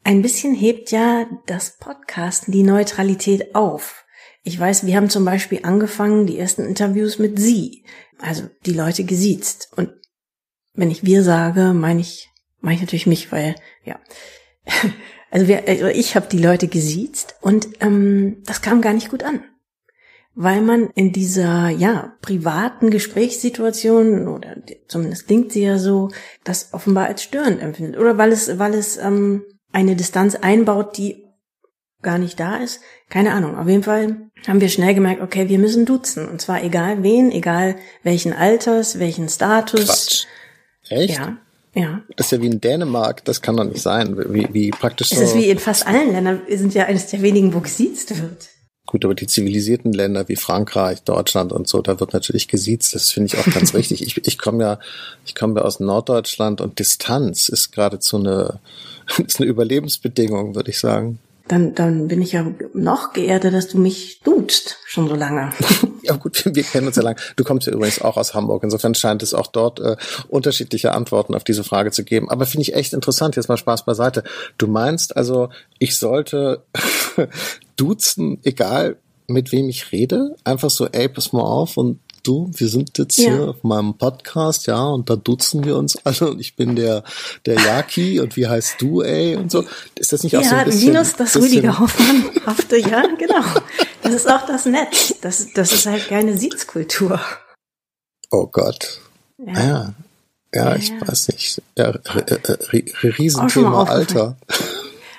ein 0.06 0.22
bisschen 0.22 0.54
hebt 0.54 0.92
ja 0.92 1.26
das 1.46 1.78
Podcasten 1.78 2.52
die 2.52 2.62
Neutralität 2.62 3.56
auf. 3.56 4.04
Ich 4.44 4.58
weiß, 4.58 4.86
wir 4.86 4.94
haben 4.94 5.10
zum 5.10 5.24
Beispiel 5.24 5.60
angefangen, 5.64 6.28
die 6.28 6.38
ersten 6.38 6.64
Interviews 6.64 7.18
mit 7.18 7.40
Sie, 7.40 7.84
also 8.20 8.44
die 8.64 8.72
Leute 8.72 9.02
gesiezt. 9.02 9.72
Und 9.74 9.90
wenn 10.74 10.92
ich 10.92 11.04
wir 11.04 11.24
sage, 11.24 11.72
meine 11.74 12.02
ich, 12.02 12.30
meine 12.60 12.76
ich 12.76 12.82
natürlich 12.82 13.08
mich, 13.08 13.32
weil 13.32 13.56
ja. 13.84 13.98
Also, 15.28 15.48
wir, 15.48 15.66
also 15.66 15.86
ich 15.86 16.14
habe 16.14 16.28
die 16.30 16.38
Leute 16.38 16.68
gesiezt 16.68 17.34
und 17.40 17.68
ähm, 17.80 18.44
das 18.46 18.62
kam 18.62 18.80
gar 18.80 18.92
nicht 18.92 19.10
gut 19.10 19.24
an. 19.24 19.42
Weil 20.34 20.62
man 20.62 20.88
in 20.94 21.12
dieser, 21.12 21.68
ja, 21.68 22.16
privaten 22.22 22.90
Gesprächssituation, 22.90 24.28
oder 24.28 24.56
zumindest 24.86 25.26
klingt 25.26 25.50
sie 25.50 25.64
ja 25.64 25.78
so, 25.78 26.10
das 26.44 26.72
offenbar 26.72 27.06
als 27.06 27.24
störend 27.24 27.60
empfindet. 27.60 27.98
Oder 28.00 28.16
weil 28.16 28.30
es, 28.30 28.58
weil 28.58 28.72
es 28.72 28.96
ähm, 28.98 29.42
eine 29.76 29.94
Distanz 29.94 30.34
einbaut, 30.34 30.96
die 30.96 31.22
gar 32.00 32.16
nicht 32.16 32.40
da 32.40 32.56
ist. 32.56 32.80
Keine 33.10 33.32
Ahnung. 33.32 33.58
Auf 33.58 33.68
jeden 33.68 33.82
Fall 33.82 34.30
haben 34.48 34.60
wir 34.62 34.70
schnell 34.70 34.94
gemerkt, 34.94 35.20
okay, 35.20 35.50
wir 35.50 35.58
müssen 35.58 35.84
duzen. 35.84 36.26
Und 36.26 36.40
zwar 36.40 36.64
egal 36.64 37.02
wen, 37.02 37.30
egal 37.30 37.76
welchen 38.02 38.32
Alters, 38.32 38.98
welchen 38.98 39.28
Status. 39.28 39.84
Quatsch. 39.84 40.26
Echt? 40.88 41.18
Ja. 41.18 41.36
Ja. 41.74 42.00
Das 42.16 42.28
ist 42.28 42.32
ja 42.32 42.40
wie 42.40 42.46
in 42.46 42.60
Dänemark, 42.60 43.22
das 43.26 43.42
kann 43.42 43.58
doch 43.58 43.64
nicht 43.64 43.82
sein. 43.82 44.16
Wie, 44.32 44.48
wie 44.50 44.70
praktisch 44.70 45.10
so. 45.10 45.16
Es 45.16 45.30
ist 45.30 45.36
wie 45.36 45.50
in 45.50 45.58
fast 45.58 45.86
allen 45.86 46.10
Ländern, 46.10 46.40
wir 46.46 46.56
sind 46.56 46.72
ja 46.72 46.86
eines 46.86 47.08
der 47.08 47.20
wenigen, 47.20 47.52
wo 47.52 47.60
gesiezt 47.60 48.18
wird. 48.22 48.48
Gut, 48.86 49.04
aber 49.04 49.16
die 49.16 49.26
zivilisierten 49.26 49.92
Länder 49.92 50.28
wie 50.28 50.36
Frankreich, 50.36 51.02
Deutschland 51.02 51.52
und 51.52 51.66
so, 51.66 51.82
da 51.82 51.98
wird 51.98 52.12
natürlich 52.12 52.46
gesiezt. 52.46 52.94
Das 52.94 53.10
finde 53.10 53.26
ich 53.26 53.38
auch 53.38 53.52
ganz 53.52 53.74
richtig. 53.74 54.02
Ich, 54.02 54.24
ich 54.26 54.38
komme 54.38 54.62
ja, 54.62 54.78
ich 55.26 55.34
komme 55.34 55.60
ja 55.60 55.66
aus 55.66 55.80
Norddeutschland 55.80 56.60
und 56.60 56.78
Distanz 56.78 57.48
ist 57.48 57.72
geradezu 57.72 58.16
eine, 58.16 58.60
ist 59.26 59.40
eine 59.40 59.50
Überlebensbedingung, 59.50 60.54
würde 60.54 60.70
ich 60.70 60.78
sagen. 60.78 61.18
Dann, 61.48 61.74
dann 61.74 62.08
bin 62.08 62.22
ich 62.22 62.32
ja 62.32 62.46
noch 62.74 63.12
geehrter, 63.12 63.50
dass 63.50 63.68
du 63.68 63.78
mich 63.78 64.20
duzt, 64.24 64.78
schon 64.84 65.08
so 65.08 65.14
lange. 65.14 65.52
ja 66.06 66.16
gut, 66.16 66.44
wir, 66.54 66.62
kennen 66.62 66.86
uns 66.86 66.96
ja 66.96 67.02
lange. 67.02 67.16
Du 67.36 67.44
kommst 67.44 67.66
ja 67.66 67.72
übrigens 67.72 68.00
auch 68.00 68.16
aus 68.16 68.34
Hamburg. 68.34 68.62
Insofern 68.62 68.94
scheint 68.94 69.22
es 69.22 69.34
auch 69.34 69.46
dort 69.46 69.80
äh, 69.80 69.96
unterschiedliche 70.28 70.92
Antworten 70.92 71.34
auf 71.34 71.44
diese 71.44 71.64
Frage 71.64 71.90
zu 71.90 72.04
geben. 72.04 72.30
Aber 72.30 72.46
finde 72.46 72.62
ich 72.62 72.74
echt 72.74 72.92
interessant. 72.92 73.36
Jetzt 73.36 73.48
mal 73.48 73.56
Spaß 73.56 73.84
beiseite. 73.84 74.24
Du 74.58 74.66
meinst 74.66 75.16
also, 75.16 75.48
ich 75.78 75.96
sollte 75.96 76.62
duzen, 77.76 78.38
egal 78.44 78.96
mit 79.28 79.52
wem 79.52 79.68
ich 79.68 79.92
rede? 79.92 80.36
Einfach 80.44 80.70
so, 80.70 80.86
ey, 80.86 81.08
pass 81.08 81.32
mal 81.32 81.42
auf 81.42 81.76
und 81.76 81.98
du, 82.26 82.50
wir 82.54 82.68
sind 82.68 82.98
jetzt 82.98 83.18
ja. 83.18 83.30
hier 83.30 83.48
auf 83.50 83.62
meinem 83.62 83.94
Podcast, 83.94 84.66
ja, 84.66 84.82
und 84.84 85.08
da 85.08 85.16
duzen 85.16 85.64
wir 85.64 85.76
uns 85.76 85.96
alle 86.04 86.30
und 86.30 86.40
ich 86.40 86.56
bin 86.56 86.76
der, 86.76 87.04
der 87.44 87.54
Jaki 87.54 88.20
und 88.20 88.36
wie 88.36 88.46
heißt 88.46 88.80
du, 88.80 89.02
ey, 89.02 89.36
und 89.36 89.50
so. 89.50 89.64
Ist 89.94 90.12
das 90.12 90.22
nicht 90.22 90.32
ja, 90.32 90.40
auch 90.40 90.44
so 90.44 90.54
ein 90.54 90.64
bisschen? 90.66 90.92
Minus 90.92 91.16
das 91.16 91.32
bisschen 91.32 91.42
Rüdiger 91.42 91.78
Hoffmann 91.78 92.24
hafte, 92.46 92.76
ja, 92.78 93.02
genau. 93.18 93.44
Das 94.02 94.14
ist 94.14 94.30
auch 94.30 94.46
das 94.46 94.66
Netz. 94.66 95.14
Das, 95.20 95.52
das 95.54 95.72
ist 95.72 95.86
halt 95.86 96.08
keine 96.08 96.36
Sitzkultur. 96.36 97.20
Oh 98.30 98.46
Gott. 98.46 99.00
Ja. 99.38 99.52
Ja, 99.52 99.94
ja, 100.54 100.76
ich 100.76 100.88
ja. 100.88 101.06
weiß 101.06 101.28
nicht. 101.28 101.62
Ja, 101.76 101.92
Riesenthema 103.02 103.84
Alter. 103.84 104.36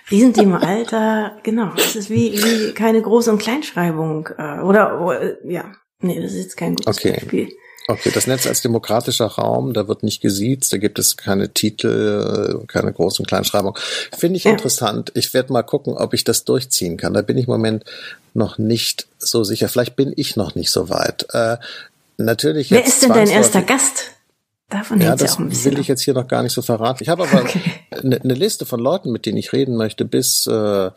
Riesenthema 0.09 0.59
Alter, 0.59 1.37
genau. 1.43 1.73
Das 1.75 1.95
ist 1.95 2.09
wie, 2.09 2.33
wie 2.33 2.73
keine 2.73 3.01
Groß- 3.01 3.29
und 3.29 3.39
Kleinschreibung. 3.39 4.29
Äh, 4.37 4.59
oder, 4.61 5.01
oder 5.01 5.45
ja, 5.45 5.65
Nee, 5.99 6.21
das 6.21 6.33
ist 6.33 6.43
jetzt 6.43 6.57
kein 6.57 6.75
gutes 6.75 6.97
okay. 6.97 7.13
Beispiel. 7.13 7.49
Okay, 7.89 8.11
das 8.13 8.27
Netz 8.27 8.45
als 8.45 8.61
demokratischer 8.61 9.27
Raum, 9.27 9.73
da 9.73 9.87
wird 9.87 10.03
nicht 10.03 10.21
gesiezt, 10.21 10.73
da 10.73 10.77
gibt 10.77 10.99
es 10.99 11.15
keine 11.15 11.53
Titel, 11.53 12.65
keine 12.67 12.91
Groß- 12.91 13.19
und 13.19 13.27
Kleinschreibung. 13.27 13.77
Finde 14.17 14.35
ich 14.35 14.43
ja. 14.43 14.51
interessant. 14.51 15.13
Ich 15.15 15.33
werde 15.33 15.53
mal 15.53 15.63
gucken, 15.63 15.93
ob 15.93 16.13
ich 16.13 16.25
das 16.25 16.43
durchziehen 16.43 16.97
kann. 16.97 17.13
Da 17.13 17.21
bin 17.21 17.37
ich 17.37 17.47
im 17.47 17.53
Moment 17.53 17.85
noch 18.33 18.57
nicht 18.57 19.07
so 19.19 19.45
sicher. 19.45 19.69
Vielleicht 19.69 19.95
bin 19.95 20.11
ich 20.17 20.35
noch 20.35 20.53
nicht 20.53 20.69
so 20.69 20.89
weit. 20.89 21.27
Äh, 21.31 21.57
natürlich. 22.17 22.71
Wer 22.71 22.85
ist 22.85 23.03
denn 23.03 23.13
dein 23.13 23.29
erster 23.29 23.61
Gast? 23.61 24.16
Davon 24.69 24.99
ja, 24.99 25.15
das 25.15 25.39
will 25.39 25.79
ich 25.79 25.87
jetzt 25.87 26.01
hier 26.01 26.13
noch 26.13 26.27
gar 26.27 26.43
nicht 26.43 26.51
so 26.51 26.61
verraten. 26.61 27.01
Ich 27.01 27.07
habe 27.07 27.23
aber 27.23 27.41
okay. 27.41 27.61
eine, 27.89 28.21
eine 28.23 28.33
Liste 28.33 28.65
von 28.65 28.81
Leuten, 28.81 29.11
mit 29.11 29.25
denen 29.25 29.37
ich 29.37 29.53
reden 29.53 29.77
möchte, 29.77 30.03
bis 30.03 30.45
äh, 30.47 30.91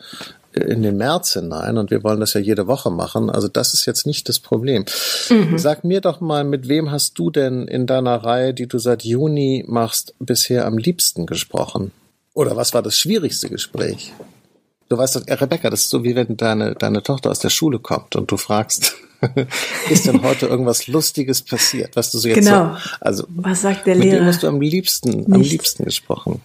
in 0.53 0.83
den 0.83 0.97
März 0.97 1.33
hinein 1.33 1.77
und 1.77 1.91
wir 1.91 2.03
wollen 2.03 2.19
das 2.19 2.33
ja 2.33 2.41
jede 2.41 2.67
Woche 2.67 2.91
machen. 2.91 3.29
Also 3.29 3.47
das 3.47 3.73
ist 3.73 3.85
jetzt 3.85 4.05
nicht 4.05 4.27
das 4.27 4.39
Problem. 4.39 4.83
Mhm. 5.29 5.57
Sag 5.57 5.85
mir 5.85 6.01
doch 6.01 6.19
mal, 6.19 6.43
mit 6.43 6.67
wem 6.67 6.91
hast 6.91 7.17
du 7.17 7.31
denn 7.31 7.67
in 7.67 7.87
deiner 7.87 8.17
Reihe, 8.17 8.53
die 8.53 8.67
du 8.67 8.77
seit 8.77 9.03
Juni 9.03 9.63
machst, 9.67 10.15
bisher 10.19 10.65
am 10.65 10.77
liebsten 10.77 11.25
gesprochen? 11.25 11.91
Oder 12.33 12.57
was 12.57 12.73
war 12.73 12.81
das 12.81 12.97
schwierigste 12.97 13.49
Gespräch? 13.49 14.13
Du 14.89 14.97
weißt 14.97 15.15
doch, 15.15 15.21
Rebecca, 15.27 15.69
das 15.69 15.81
ist 15.81 15.89
so 15.89 16.03
wie 16.03 16.15
wenn 16.15 16.35
deine, 16.35 16.75
deine 16.75 17.01
Tochter 17.03 17.31
aus 17.31 17.39
der 17.39 17.49
Schule 17.49 17.79
kommt 17.79 18.17
und 18.17 18.29
du 18.29 18.35
fragst, 18.35 18.95
ist 19.89 20.07
denn 20.07 20.21
heute 20.23 20.47
irgendwas 20.47 20.87
Lustiges 20.87 21.41
passiert? 21.41 21.95
Was 21.95 22.11
du 22.11 22.17
so 22.19 22.27
jetzt 22.27 22.45
genau. 22.45 22.75
so, 22.75 22.89
also, 22.99 23.25
was 23.29 23.61
sagt 23.61 23.85
der 23.87 23.95
mit 23.95 24.05
Lehrer? 24.05 24.19
wem 24.21 24.25
hast 24.27 24.43
du 24.43 24.47
am 24.47 24.61
liebsten, 24.61 25.09
Nicht. 25.11 25.31
am 25.33 25.41
liebsten 25.41 25.85
gesprochen? 25.85 26.41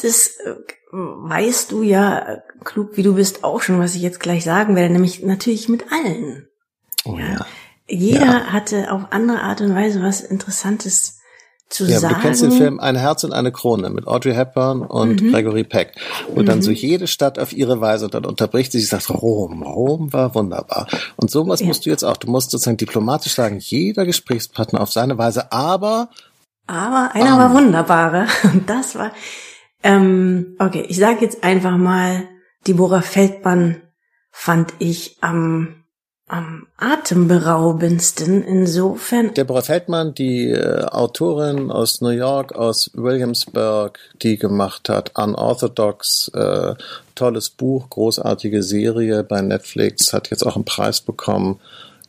Das 0.00 0.28
äh, 0.44 0.54
weißt 0.92 1.72
du 1.72 1.82
ja, 1.82 2.42
klug 2.64 2.96
wie 2.96 3.02
du 3.02 3.14
bist, 3.14 3.44
auch 3.44 3.62
schon, 3.62 3.78
was 3.78 3.94
ich 3.94 4.02
jetzt 4.02 4.20
gleich 4.20 4.44
sagen 4.44 4.76
werde, 4.76 4.92
nämlich 4.92 5.22
natürlich 5.22 5.68
mit 5.68 5.84
allen. 5.92 6.48
Oh 7.04 7.18
ja. 7.18 7.46
Jeder 7.88 8.24
Ja. 8.26 8.44
hatte 8.52 8.90
auf 8.92 9.02
andere 9.10 9.40
Art 9.42 9.60
und 9.60 9.74
Weise 9.74 10.02
was 10.02 10.20
Interessantes 10.20 11.20
zu 11.68 11.84
Ja, 11.84 11.98
sagen. 11.98 12.14
du 12.14 12.20
kennst 12.20 12.42
den 12.42 12.52
Film 12.52 12.78
Ein 12.80 12.96
Herz 12.96 13.24
und 13.24 13.32
eine 13.32 13.50
Krone 13.52 13.90
mit 13.90 14.06
Audrey 14.06 14.34
Hepburn 14.34 14.82
und 14.82 15.20
Mhm. 15.20 15.32
Gregory 15.32 15.64
Peck. 15.64 15.94
Und 16.34 16.46
dann 16.46 16.62
so 16.62 16.70
jede 16.70 17.06
Stadt 17.06 17.38
auf 17.38 17.52
ihre 17.52 17.80
Weise 17.80 18.04
und 18.04 18.14
dann 18.14 18.24
unterbricht 18.24 18.72
sie 18.72 18.78
sich 18.80 18.92
und 18.92 19.02
sagt, 19.02 19.22
Rom, 19.22 19.62
Rom 19.62 20.12
war 20.12 20.34
wunderbar. 20.34 20.86
Und 21.16 21.30
sowas 21.30 21.60
Ja. 21.60 21.66
musst 21.66 21.84
du 21.86 21.90
jetzt 21.90 22.04
auch. 22.04 22.16
Du 22.16 22.30
musst 22.30 22.50
sozusagen 22.52 22.76
diplomatisch 22.76 23.34
sagen, 23.34 23.58
jeder 23.58 24.04
Gesprächspartner 24.06 24.80
auf 24.80 24.92
seine 24.92 25.18
Weise, 25.18 25.50
aber 25.52 26.08
Aber 26.68 27.10
einer 27.14 27.38
war 27.38 27.52
wunderbarer. 27.54 28.26
Und 28.44 28.68
das 28.70 28.94
war, 28.96 29.12
ähm, 29.82 30.56
okay, 30.58 30.84
ich 30.88 30.96
sage 30.98 31.18
jetzt 31.20 31.44
einfach 31.44 31.76
mal, 31.76 32.28
Deborah 32.66 33.02
Feldmann 33.02 33.82
fand 34.32 34.72
ich 34.80 35.16
am, 35.20 35.84
am 36.28 36.66
atemberaubendsten 36.76 38.42
insofern. 38.42 39.32
Deborah 39.34 39.62
Feldmann, 39.62 40.14
die 40.14 40.50
äh, 40.50 40.84
Autorin 40.84 41.70
aus 41.70 42.00
New 42.00 42.08
York, 42.08 42.52
aus 42.52 42.90
Williamsburg, 42.94 43.98
die 44.22 44.36
gemacht 44.36 44.88
hat 44.88 45.12
Unorthodox, 45.16 46.28
äh, 46.34 46.74
tolles 47.14 47.50
Buch, 47.50 47.88
großartige 47.90 48.62
Serie 48.64 49.22
bei 49.22 49.40
Netflix, 49.40 50.12
hat 50.12 50.30
jetzt 50.30 50.44
auch 50.44 50.56
einen 50.56 50.64
Preis 50.64 51.00
bekommen. 51.00 51.60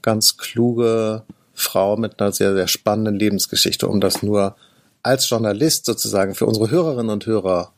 Ganz 0.02 0.38
kluge 0.38 1.22
Frau 1.54 1.96
mit 1.96 2.20
einer 2.20 2.32
sehr, 2.32 2.54
sehr 2.54 2.68
spannenden 2.68 3.16
Lebensgeschichte, 3.16 3.88
um 3.88 4.02
das 4.02 4.24
nur 4.24 4.56
als 5.04 5.30
Journalist 5.30 5.86
sozusagen 5.86 6.34
für 6.34 6.48
unsere 6.48 6.72
Hörerinnen 6.72 7.12
und 7.12 7.26
Hörer 7.26 7.72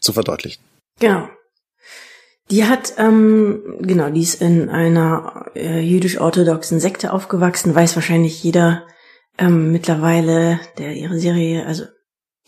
zu 0.00 0.12
verdeutlichen. 0.12 0.62
Genau. 0.98 1.28
Die 2.50 2.64
hat, 2.64 2.94
ähm, 2.98 3.78
genau, 3.80 4.10
die 4.10 4.22
ist 4.22 4.40
in 4.40 4.68
einer 4.68 5.46
äh, 5.56 5.80
jüdisch-orthodoxen 5.80 6.78
Sekte 6.78 7.12
aufgewachsen, 7.12 7.74
weiß 7.74 7.96
wahrscheinlich 7.96 8.44
jeder 8.44 8.86
ähm, 9.36 9.72
mittlerweile, 9.72 10.60
der 10.78 10.94
ihre 10.94 11.18
Serie, 11.18 11.66
also 11.66 11.84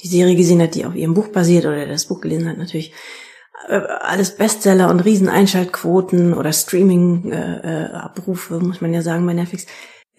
die 0.02 0.08
Serie 0.08 0.37
gesehen 0.37 0.62
hat, 0.62 0.76
die 0.76 0.87
auf 0.87 0.94
ihrem 0.94 1.14
Buch 1.14 1.28
basiert 1.28 1.64
oder 1.64 1.76
der 1.76 1.88
das 1.88 2.06
Buch 2.06 2.20
gelesen 2.20 2.48
hat, 2.48 2.58
natürlich 2.58 2.92
äh, 3.66 3.80
alles 4.00 4.37
Bestseller 4.37 4.88
und 4.88 5.00
riesen 5.00 5.28
Einschaltquoten 5.28 6.32
oder 6.32 6.52
Streaming-Abrufe, 6.52 8.61
muss 8.61 8.80
man 8.80 8.94
ja 8.94 9.02
sagen, 9.02 9.26
bei 9.26 9.34
Netflix. 9.34 9.66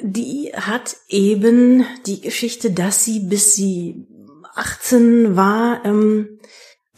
die 0.02 0.52
hat 0.54 0.98
eben 1.08 1.86
die 2.06 2.20
Geschichte, 2.20 2.72
dass 2.72 3.06
sie 3.06 3.22
bis 3.22 3.56
sie 3.56 4.08
18 4.56 5.38
war, 5.38 5.86
ähm, 5.86 6.40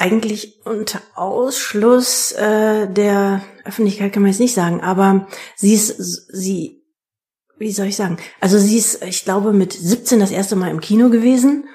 eigentlich 0.01 0.65
unter 0.65 1.01
Ausschluss 1.15 2.31
äh, 2.33 2.87
der 2.87 3.41
Öffentlichkeit 3.63 4.11
kann 4.11 4.23
man 4.23 4.31
jetzt 4.31 4.39
nicht 4.39 4.55
sagen, 4.55 4.81
aber 4.81 5.27
sie 5.55 5.73
ist 5.73 5.95
sie 6.33 6.81
wie 7.61 7.71
soll 7.71 7.85
ich 7.85 7.95
sagen? 7.95 8.17
Also 8.39 8.57
sie 8.57 8.75
ist, 8.75 9.03
ich 9.03 9.23
glaube, 9.23 9.53
mit 9.53 9.71
17 9.71 10.19
das 10.19 10.31
erste 10.31 10.55
Mal 10.55 10.71
im 10.71 10.81
Kino 10.81 11.11
gewesen 11.11 11.65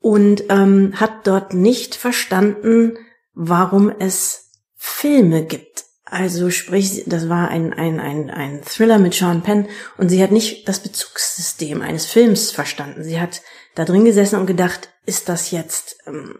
und 0.00 0.42
ähm, 0.48 0.94
hat 0.96 1.24
dort 1.26 1.54
nicht 1.54 1.94
verstanden, 1.94 2.98
warum 3.32 3.88
es 3.88 4.50
Filme 4.74 5.44
gibt. 5.44 5.84
Also 6.04 6.50
sprich, 6.50 7.04
das 7.06 7.28
war 7.28 7.48
ein, 7.48 7.72
ein, 7.72 8.00
ein, 8.00 8.28
ein 8.30 8.62
Thriller 8.64 8.98
mit 8.98 9.14
Sean 9.14 9.42
Penn 9.42 9.68
und 9.98 10.08
sie 10.08 10.22
hat 10.22 10.32
nicht 10.32 10.68
das 10.68 10.80
Bezugssystem 10.80 11.80
eines 11.80 12.06
Films 12.06 12.50
verstanden. 12.50 13.04
Sie 13.04 13.20
hat 13.20 13.42
da 13.76 13.84
drin 13.84 14.04
gesessen 14.04 14.40
und 14.40 14.46
gedacht, 14.46 14.90
ist 15.04 15.28
das 15.28 15.52
jetzt 15.52 15.96
ähm, 16.06 16.38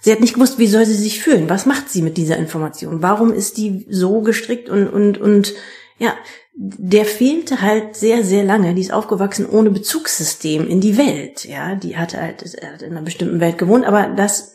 Sie 0.00 0.12
hat 0.12 0.20
nicht 0.20 0.34
gewusst, 0.34 0.58
wie 0.58 0.66
soll 0.66 0.86
sie 0.86 0.94
sich 0.94 1.20
fühlen? 1.20 1.48
Was 1.48 1.66
macht 1.66 1.90
sie 1.90 2.02
mit 2.02 2.16
dieser 2.16 2.36
Information? 2.36 3.02
Warum 3.02 3.32
ist 3.32 3.56
die 3.56 3.86
so 3.90 4.20
gestrickt 4.20 4.68
und, 4.68 4.88
und, 4.88 5.18
und, 5.18 5.54
ja, 5.98 6.14
der 6.60 7.04
fehlte 7.04 7.62
halt 7.62 7.94
sehr, 7.94 8.24
sehr 8.24 8.42
lange. 8.42 8.74
Die 8.74 8.80
ist 8.80 8.92
aufgewachsen 8.92 9.48
ohne 9.48 9.70
Bezugssystem 9.70 10.66
in 10.66 10.80
die 10.80 10.98
Welt. 10.98 11.44
Ja, 11.44 11.76
die 11.76 11.96
hatte 11.96 12.20
halt 12.20 12.42
hat 12.42 12.82
in 12.82 12.92
einer 12.92 13.02
bestimmten 13.02 13.38
Welt 13.38 13.58
gewohnt, 13.58 13.84
aber 13.84 14.08
das, 14.08 14.54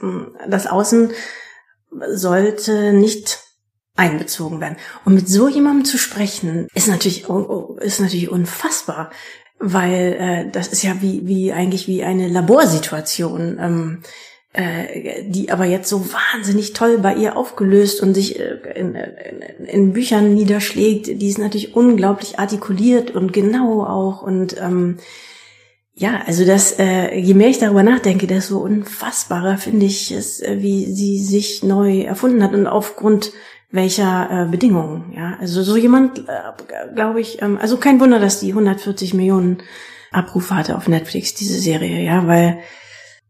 das 0.49 0.67
Außen 0.67 1.11
sollte 2.09 2.91
nicht 2.91 3.39
einbezogen 3.95 4.59
werden. 4.59 4.77
Und 5.05 5.13
mit 5.13 5.29
so 5.29 5.47
jemandem 5.47 5.85
zu 5.85 5.97
sprechen, 5.97 6.67
ist 6.73 6.87
natürlich, 6.87 7.29
oh, 7.29 7.33
oh, 7.33 7.77
ist 7.79 8.01
natürlich 8.01 8.29
unfassbar, 8.29 9.11
weil 9.59 10.17
äh, 10.19 10.51
das 10.51 10.67
ist 10.67 10.83
ja 10.83 11.01
wie, 11.01 11.25
wie 11.25 11.53
eigentlich 11.53 11.87
wie 11.87 12.03
eine 12.03 12.27
Laborsituation. 12.27 13.57
Ähm, 13.59 14.01
äh, 14.53 15.23
die 15.25 15.51
aber 15.51 15.65
jetzt 15.65 15.89
so 15.89 16.05
wahnsinnig 16.13 16.73
toll 16.73 16.99
bei 16.99 17.15
ihr 17.15 17.35
aufgelöst 17.35 18.01
und 18.01 18.13
sich 18.13 18.39
äh, 18.39 18.59
in, 18.75 18.95
in, 18.95 19.65
in, 19.65 19.93
Büchern 19.93 20.35
niederschlägt. 20.35 21.07
Die 21.07 21.27
ist 21.27 21.39
natürlich 21.39 21.75
unglaublich 21.75 22.37
artikuliert 22.37 23.11
und 23.11 23.33
genau 23.33 23.83
auch 23.83 24.21
und 24.21 24.55
ähm, 24.61 24.97
ja, 25.95 26.21
also 26.25 26.43
das, 26.45 26.79
äh, 26.79 27.15
je 27.15 27.35
mehr 27.35 27.49
ich 27.49 27.59
darüber 27.59 27.83
nachdenke, 27.83 28.25
desto 28.25 28.57
unfassbarer 28.57 29.57
finde 29.57 29.85
ich 29.85 30.11
es, 30.11 30.39
äh, 30.39 30.57
wie 30.59 30.85
sie 30.85 31.19
sich 31.19 31.63
neu 31.63 32.01
erfunden 32.01 32.43
hat 32.43 32.53
und 32.53 32.65
aufgrund 32.67 33.31
welcher 33.69 34.29
äh, 34.31 34.49
Bedingungen. 34.49 35.13
Ja, 35.15 35.37
also 35.39 35.63
so 35.63 35.77
jemand, 35.77 36.19
äh, 36.19 36.93
glaube 36.93 37.21
ich, 37.21 37.41
ähm, 37.41 37.57
also 37.59 37.77
kein 37.77 37.99
Wunder, 37.99 38.19
dass 38.19 38.39
die 38.39 38.49
140 38.49 39.13
Millionen 39.13 39.63
Abrufe 40.11 40.55
hatte 40.55 40.77
auf 40.77 40.87
Netflix 40.87 41.33
diese 41.33 41.59
Serie, 41.59 42.03
ja, 42.03 42.27
weil 42.27 42.59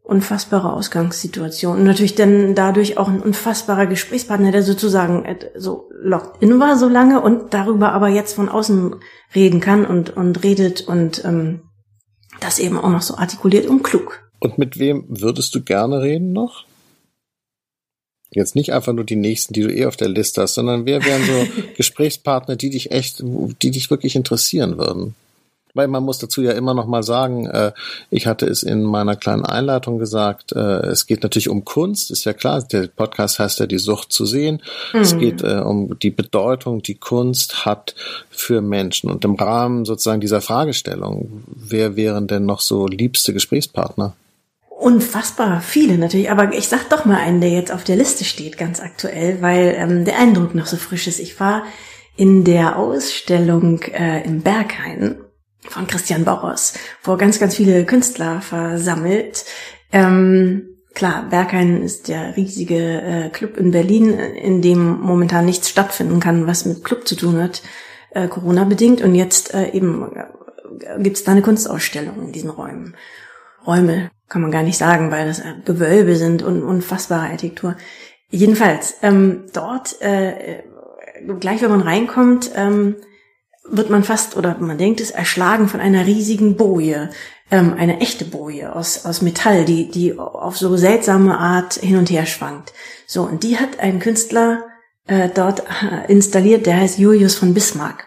unfassbare 0.04 0.74
Ausgangssituation. 0.74 1.78
Und 1.78 1.84
natürlich 1.86 2.16
dann 2.16 2.56
dadurch 2.56 2.98
auch 2.98 3.08
ein 3.08 3.22
unfassbarer 3.22 3.88
Gesprächspartner, 3.88 4.52
der 4.52 4.64
sozusagen 4.64 5.26
so 5.56 5.90
locked 5.92 6.42
in 6.42 6.60
war 6.60 6.78
so 6.78 6.90
lange 6.90 7.22
und 7.22 7.54
darüber 7.54 7.94
aber 7.94 8.10
jetzt 8.10 8.34
von 8.34 8.50
außen 8.50 8.96
reden 9.34 9.62
kann 9.62 9.86
und, 9.86 10.16
und 10.16 10.44
redet 10.44 10.82
und 10.82 11.24
ähm, 11.24 11.62
das 12.42 12.60
eben 12.60 12.78
auch 12.78 12.90
noch 12.90 13.02
so 13.02 13.16
artikuliert 13.16 13.66
und 13.66 13.84
klug. 13.84 14.30
Und 14.40 14.58
mit 14.58 14.78
wem 14.78 15.06
würdest 15.08 15.56
du 15.56 15.64
gerne 15.64 16.02
reden 16.02 16.34
noch? 16.34 16.66
Jetzt 18.30 18.56
nicht 18.56 18.74
einfach 18.74 18.94
nur 18.94 19.06
die 19.06 19.16
nächsten, 19.16 19.54
die 19.54 19.62
du 19.62 19.74
eh 19.74 19.86
auf 19.86 19.96
der 19.96 20.10
Liste 20.10 20.42
hast, 20.42 20.56
sondern 20.56 20.86
wer 20.86 21.06
wären 21.06 21.24
so 21.24 21.48
Gesprächspartner, 21.78 22.58
die 22.58 22.72
dich 22.72 22.92
echt, 22.92 23.24
die 23.24 23.72
dich 23.72 23.90
wirklich 23.90 24.16
interessieren 24.16 24.78
würden? 24.78 25.16
Weil 25.76 25.88
man 25.88 26.04
muss 26.04 26.20
dazu 26.20 26.44
ja 26.44 26.52
immer 26.52 26.76
noch 26.76 26.86
mal 26.86 27.02
sagen, 27.02 27.48
äh, 27.48 27.72
ich 28.12 28.28
hatte 28.28 28.46
es 28.46 28.62
in 28.62 28.84
meiner 28.84 29.16
kleinen 29.16 29.44
Einleitung 29.44 29.98
gesagt, 29.98 30.52
äh, 30.52 30.86
es 30.86 31.08
geht 31.08 31.24
natürlich 31.24 31.50
um 31.50 31.66
Kunst, 31.66 32.12
ist 32.12 32.26
ja 32.26 32.34
klar, 32.34 32.62
der 32.62 32.88
Podcast 32.88 33.40
heißt 33.40 33.60
ja 33.60 33.66
die 33.66 33.80
Sucht 33.80 34.14
zu 34.14 34.26
sehen. 34.26 34.62
Mhm. 34.94 35.00
Es 35.00 35.18
geht 35.18 35.42
äh, 35.42 35.62
um 35.66 35.98
die 36.00 36.12
Bedeutung, 36.12 36.84
die 36.84 36.96
Kunst 36.96 37.66
hat 37.66 37.96
für 38.30 38.62
Menschen. 38.62 39.10
Und 39.10 39.26
im 39.26 39.34
Rahmen 39.36 39.86
sozusagen 39.86 40.22
dieser 40.22 40.42
Fragestellung, 40.42 41.44
wer 41.48 41.96
wären 41.96 42.28
denn 42.28 42.46
noch 42.46 42.62
so 42.62 42.86
liebste 42.86 43.34
Gesprächspartner? 43.34 44.16
Unfassbar 44.70 45.62
viele 45.62 45.98
natürlich, 45.98 46.30
aber 46.30 46.54
ich 46.54 46.68
sag 46.68 46.90
doch 46.90 47.06
mal 47.06 47.18
einen, 47.18 47.42
der 47.42 47.52
jetzt 47.52 47.72
auf 47.72 47.84
der 47.84 47.96
Liste 47.96 48.26
steht, 48.26 48.58
ganz 48.58 48.80
aktuell, 48.80 49.42
weil 49.42 49.76
ähm, 49.78 50.06
der 50.06 50.20
Eindruck 50.20 50.54
noch 50.54 50.66
so 50.66 50.78
frisch 50.78 51.08
ist. 51.08 51.20
Ich 51.20 51.40
war 51.40 51.64
in 52.16 52.44
der 52.44 52.78
Ausstellung 52.78 53.82
äh, 53.82 54.24
im 54.24 54.42
Berghain 54.42 55.16
von 55.70 55.88
Christian 55.88 56.26
Bauers, 56.26 56.74
wo 57.04 57.18
ganz, 57.18 57.40
ganz 57.40 57.56
viele 57.56 57.86
Künstler 57.86 58.42
versammelt. 58.42 59.46
Ähm, 59.92 60.78
klar, 60.94 61.28
Berghain 61.30 61.84
ist 61.84 62.08
der 62.08 62.36
riesige 62.36 63.02
äh, 63.02 63.30
Club 63.30 63.58
in 63.58 63.72
Berlin, 63.72 64.18
in 64.20 64.62
dem 64.62 65.00
momentan 65.02 65.46
nichts 65.46 65.70
stattfinden 65.70 66.20
kann, 66.20 66.48
was 66.48 66.66
mit 66.66 66.84
Club 66.84 67.08
zu 67.08 67.16
tun 67.16 67.42
hat, 67.42 67.62
äh, 68.12 68.28
Corona 68.28 68.64
bedingt. 68.64 69.02
Und 69.02 69.16
jetzt 69.16 69.54
äh, 69.54 69.70
eben 69.72 70.12
äh, 70.16 71.02
gibt's 71.02 71.24
da 71.24 71.32
eine 71.32 71.42
Kunstausstellung 71.42 72.22
in 72.22 72.32
diesen 72.32 72.50
Räumen. 72.50 72.96
Räume 73.66 74.12
kann 74.30 74.42
man 74.42 74.52
gar 74.52 74.64
nicht 74.64 74.78
sagen, 74.78 75.12
weil 75.12 75.28
das 75.28 75.40
äh, 75.40 75.54
Gewölbe 75.66 76.16
sind 76.16 76.44
und 76.44 76.64
unfassbare 76.64 77.24
Architektur. 77.24 77.76
Jedenfalls, 78.30 78.96
ähm, 79.04 79.46
dort, 79.54 80.02
äh, 80.02 80.64
gleich 81.40 81.62
wenn 81.62 81.70
man 81.70 81.82
reinkommt, 81.82 82.52
ähm, 82.56 82.96
wird 83.76 83.90
man 83.90 84.04
fast, 84.04 84.38
oder 84.38 84.58
man 84.60 84.78
denkt 84.78 85.02
es, 85.02 85.12
erschlagen 85.12 85.68
von 85.68 85.80
einer 85.80 86.06
riesigen 86.06 86.56
Boje, 86.56 87.10
ähm, 87.52 87.74
eine 87.78 88.00
echte 88.00 88.26
Boje 88.26 88.76
aus, 88.76 89.06
aus 89.06 89.22
Metall, 89.22 89.66
die, 89.66 89.90
die 89.90 90.18
auf 90.18 90.58
so 90.58 90.76
seltsame 90.78 91.38
Art 91.38 91.76
hin 91.76 91.98
und 91.98 92.10
her 92.10 92.26
schwankt. 92.26 92.74
So, 93.08 93.24
und 93.24 93.44
die 93.44 93.58
hat 93.58 93.80
ein 93.80 94.00
Künstler 94.00 94.64
äh, 95.08 95.30
dort 95.34 95.62
äh, 95.62 96.12
installiert, 96.12 96.66
der 96.66 96.78
heißt 96.78 97.00
Julius 97.00 97.36
von 97.36 97.54
Bismarck. 97.54 98.06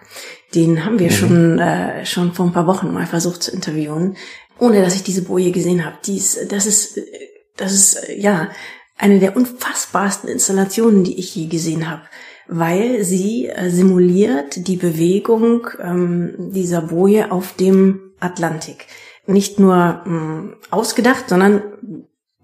Den 0.54 0.84
haben 0.84 0.98
wir 0.98 1.10
mhm. 1.10 1.14
schon, 1.14 1.58
äh, 1.58 2.06
schon 2.06 2.32
vor 2.32 2.46
ein 2.46 2.52
paar 2.52 2.66
Wochen 2.66 2.92
mal 2.92 3.06
versucht 3.06 3.42
zu 3.42 3.50
interviewen, 3.50 4.16
ohne 4.58 4.82
dass 4.82 4.94
ich 4.94 5.02
diese 5.02 5.22
Boje 5.22 5.50
gesehen 5.50 5.84
habe. 5.84 5.96
Dies, 6.06 6.38
das 6.48 6.66
ist, 6.66 7.00
das 7.56 7.72
ist, 7.72 7.98
ja, 8.16 8.50
eine 8.96 9.18
der 9.18 9.36
unfassbarsten 9.36 10.30
Installationen, 10.30 11.04
die 11.04 11.18
ich 11.18 11.34
je 11.34 11.46
gesehen 11.46 11.90
habe 11.90 12.02
weil 12.48 13.04
sie 13.04 13.46
äh, 13.46 13.70
simuliert 13.70 14.66
die 14.68 14.76
Bewegung 14.76 15.68
ähm, 15.82 16.34
dieser 16.52 16.82
Boje 16.82 17.32
auf 17.32 17.54
dem 17.54 18.12
Atlantik. 18.20 18.86
Nicht 19.26 19.58
nur 19.58 20.02
ähm, 20.06 20.54
ausgedacht, 20.70 21.28
sondern 21.28 21.62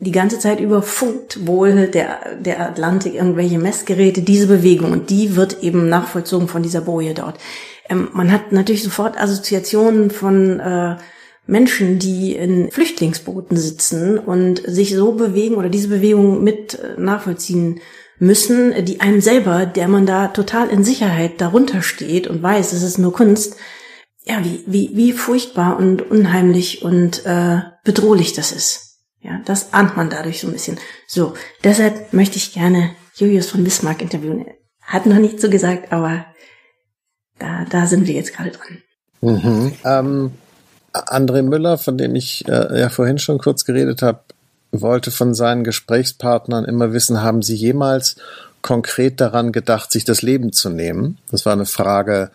die 0.00 0.10
ganze 0.10 0.40
Zeit 0.40 0.58
über 0.58 0.82
funkt 0.82 1.46
wohl 1.46 1.86
der, 1.86 2.36
der 2.40 2.60
Atlantik 2.60 3.14
irgendwelche 3.14 3.58
Messgeräte 3.58 4.22
diese 4.22 4.48
Bewegung 4.48 4.90
und 4.90 5.10
die 5.10 5.36
wird 5.36 5.62
eben 5.62 5.88
nachvollzogen 5.88 6.48
von 6.48 6.62
dieser 6.62 6.80
Boje 6.80 7.14
dort. 7.14 7.38
Ähm, 7.88 8.08
man 8.12 8.32
hat 8.32 8.50
natürlich 8.50 8.82
sofort 8.82 9.16
Assoziationen 9.16 10.10
von 10.10 10.58
äh, 10.58 10.96
Menschen, 11.46 12.00
die 12.00 12.34
in 12.34 12.70
Flüchtlingsbooten 12.70 13.56
sitzen 13.56 14.18
und 14.18 14.62
sich 14.66 14.94
so 14.94 15.12
bewegen 15.12 15.54
oder 15.56 15.68
diese 15.68 15.88
Bewegung 15.88 16.42
mit 16.42 16.74
äh, 16.74 17.00
nachvollziehen 17.00 17.80
müssen, 18.22 18.84
die 18.84 19.00
einem 19.00 19.20
selber, 19.20 19.66
der 19.66 19.88
man 19.88 20.06
da 20.06 20.28
total 20.28 20.68
in 20.68 20.84
Sicherheit 20.84 21.40
darunter 21.40 21.82
steht 21.82 22.28
und 22.28 22.40
weiß, 22.40 22.72
es 22.72 22.84
ist 22.84 22.98
nur 22.98 23.12
Kunst, 23.12 23.56
ja, 24.24 24.44
wie, 24.44 24.62
wie, 24.64 24.90
wie 24.94 25.12
furchtbar 25.12 25.76
und 25.76 26.08
unheimlich 26.08 26.82
und 26.84 27.26
äh, 27.26 27.62
bedrohlich 27.82 28.32
das 28.32 28.52
ist. 28.52 29.00
Ja, 29.20 29.40
das 29.44 29.72
ahnt 29.72 29.96
man 29.96 30.08
dadurch 30.08 30.40
so 30.40 30.46
ein 30.46 30.52
bisschen. 30.52 30.78
So, 31.08 31.34
deshalb 31.64 32.12
möchte 32.12 32.36
ich 32.36 32.52
gerne 32.52 32.90
Julius 33.16 33.50
von 33.50 33.64
Bismarck 33.64 34.00
interviewen. 34.00 34.46
Hat 34.80 35.06
noch 35.06 35.18
nicht 35.18 35.40
so 35.40 35.50
gesagt, 35.50 35.92
aber 35.92 36.24
da, 37.40 37.64
da 37.68 37.86
sind 37.86 38.06
wir 38.06 38.14
jetzt 38.14 38.32
gerade 38.32 38.52
dran. 38.52 38.82
Mhm. 39.20 39.72
Ähm, 39.84 40.30
André 40.92 41.42
Müller, 41.42 41.76
von 41.76 41.98
dem 41.98 42.14
ich 42.14 42.46
äh, 42.46 42.78
ja 42.78 42.88
vorhin 42.88 43.18
schon 43.18 43.38
kurz 43.38 43.64
geredet 43.64 44.00
habe, 44.00 44.22
wollte 44.72 45.10
von 45.10 45.34
seinen 45.34 45.64
Gesprächspartnern 45.64 46.64
immer 46.64 46.92
wissen, 46.92 47.22
haben 47.22 47.42
sie 47.42 47.54
jemals 47.54 48.16
konkret 48.62 49.20
daran 49.20 49.52
gedacht, 49.52 49.92
sich 49.92 50.04
das 50.04 50.22
Leben 50.22 50.52
zu 50.52 50.70
nehmen? 50.70 51.18
Das 51.30 51.44
war 51.44 51.52
eine 51.52 51.66
Frage, 51.66 52.30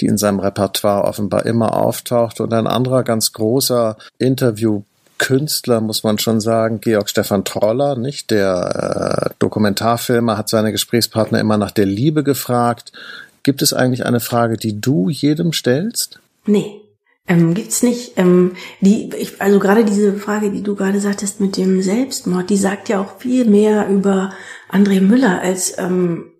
die 0.00 0.06
in 0.06 0.16
seinem 0.16 0.40
Repertoire 0.40 1.04
offenbar 1.04 1.44
immer 1.46 1.76
auftauchte. 1.76 2.42
Und 2.42 2.52
ein 2.52 2.66
anderer 2.66 3.02
ganz 3.04 3.32
großer 3.32 3.96
Interviewkünstler, 4.18 5.80
muss 5.80 6.02
man 6.02 6.18
schon 6.18 6.40
sagen, 6.40 6.80
Georg 6.80 7.10
Stefan 7.10 7.44
Troller, 7.44 7.96
nicht? 7.96 8.30
Der 8.30 9.30
äh, 9.30 9.34
Dokumentarfilmer 9.38 10.38
hat 10.38 10.48
seine 10.48 10.72
Gesprächspartner 10.72 11.40
immer 11.40 11.58
nach 11.58 11.70
der 11.70 11.86
Liebe 11.86 12.24
gefragt. 12.24 12.92
Gibt 13.42 13.60
es 13.60 13.72
eigentlich 13.72 14.06
eine 14.06 14.20
Frage, 14.20 14.56
die 14.56 14.80
du 14.80 15.10
jedem 15.10 15.52
stellst? 15.52 16.20
Nee. 16.46 16.81
Ähm, 17.28 17.54
gibt's 17.54 17.82
nicht. 17.82 18.18
Ähm, 18.18 18.52
die, 18.80 19.10
ich, 19.16 19.40
also 19.40 19.58
gerade 19.58 19.84
diese 19.84 20.14
Frage, 20.14 20.50
die 20.50 20.62
du 20.62 20.74
gerade 20.74 21.00
sagtest 21.00 21.40
mit 21.40 21.56
dem 21.56 21.80
Selbstmord, 21.80 22.50
die 22.50 22.56
sagt 22.56 22.88
ja 22.88 23.00
auch 23.00 23.18
viel 23.18 23.44
mehr 23.44 23.88
über 23.88 24.32
André 24.70 25.00
Müller 25.00 25.40
als 25.40 25.78
ähm, 25.78 26.32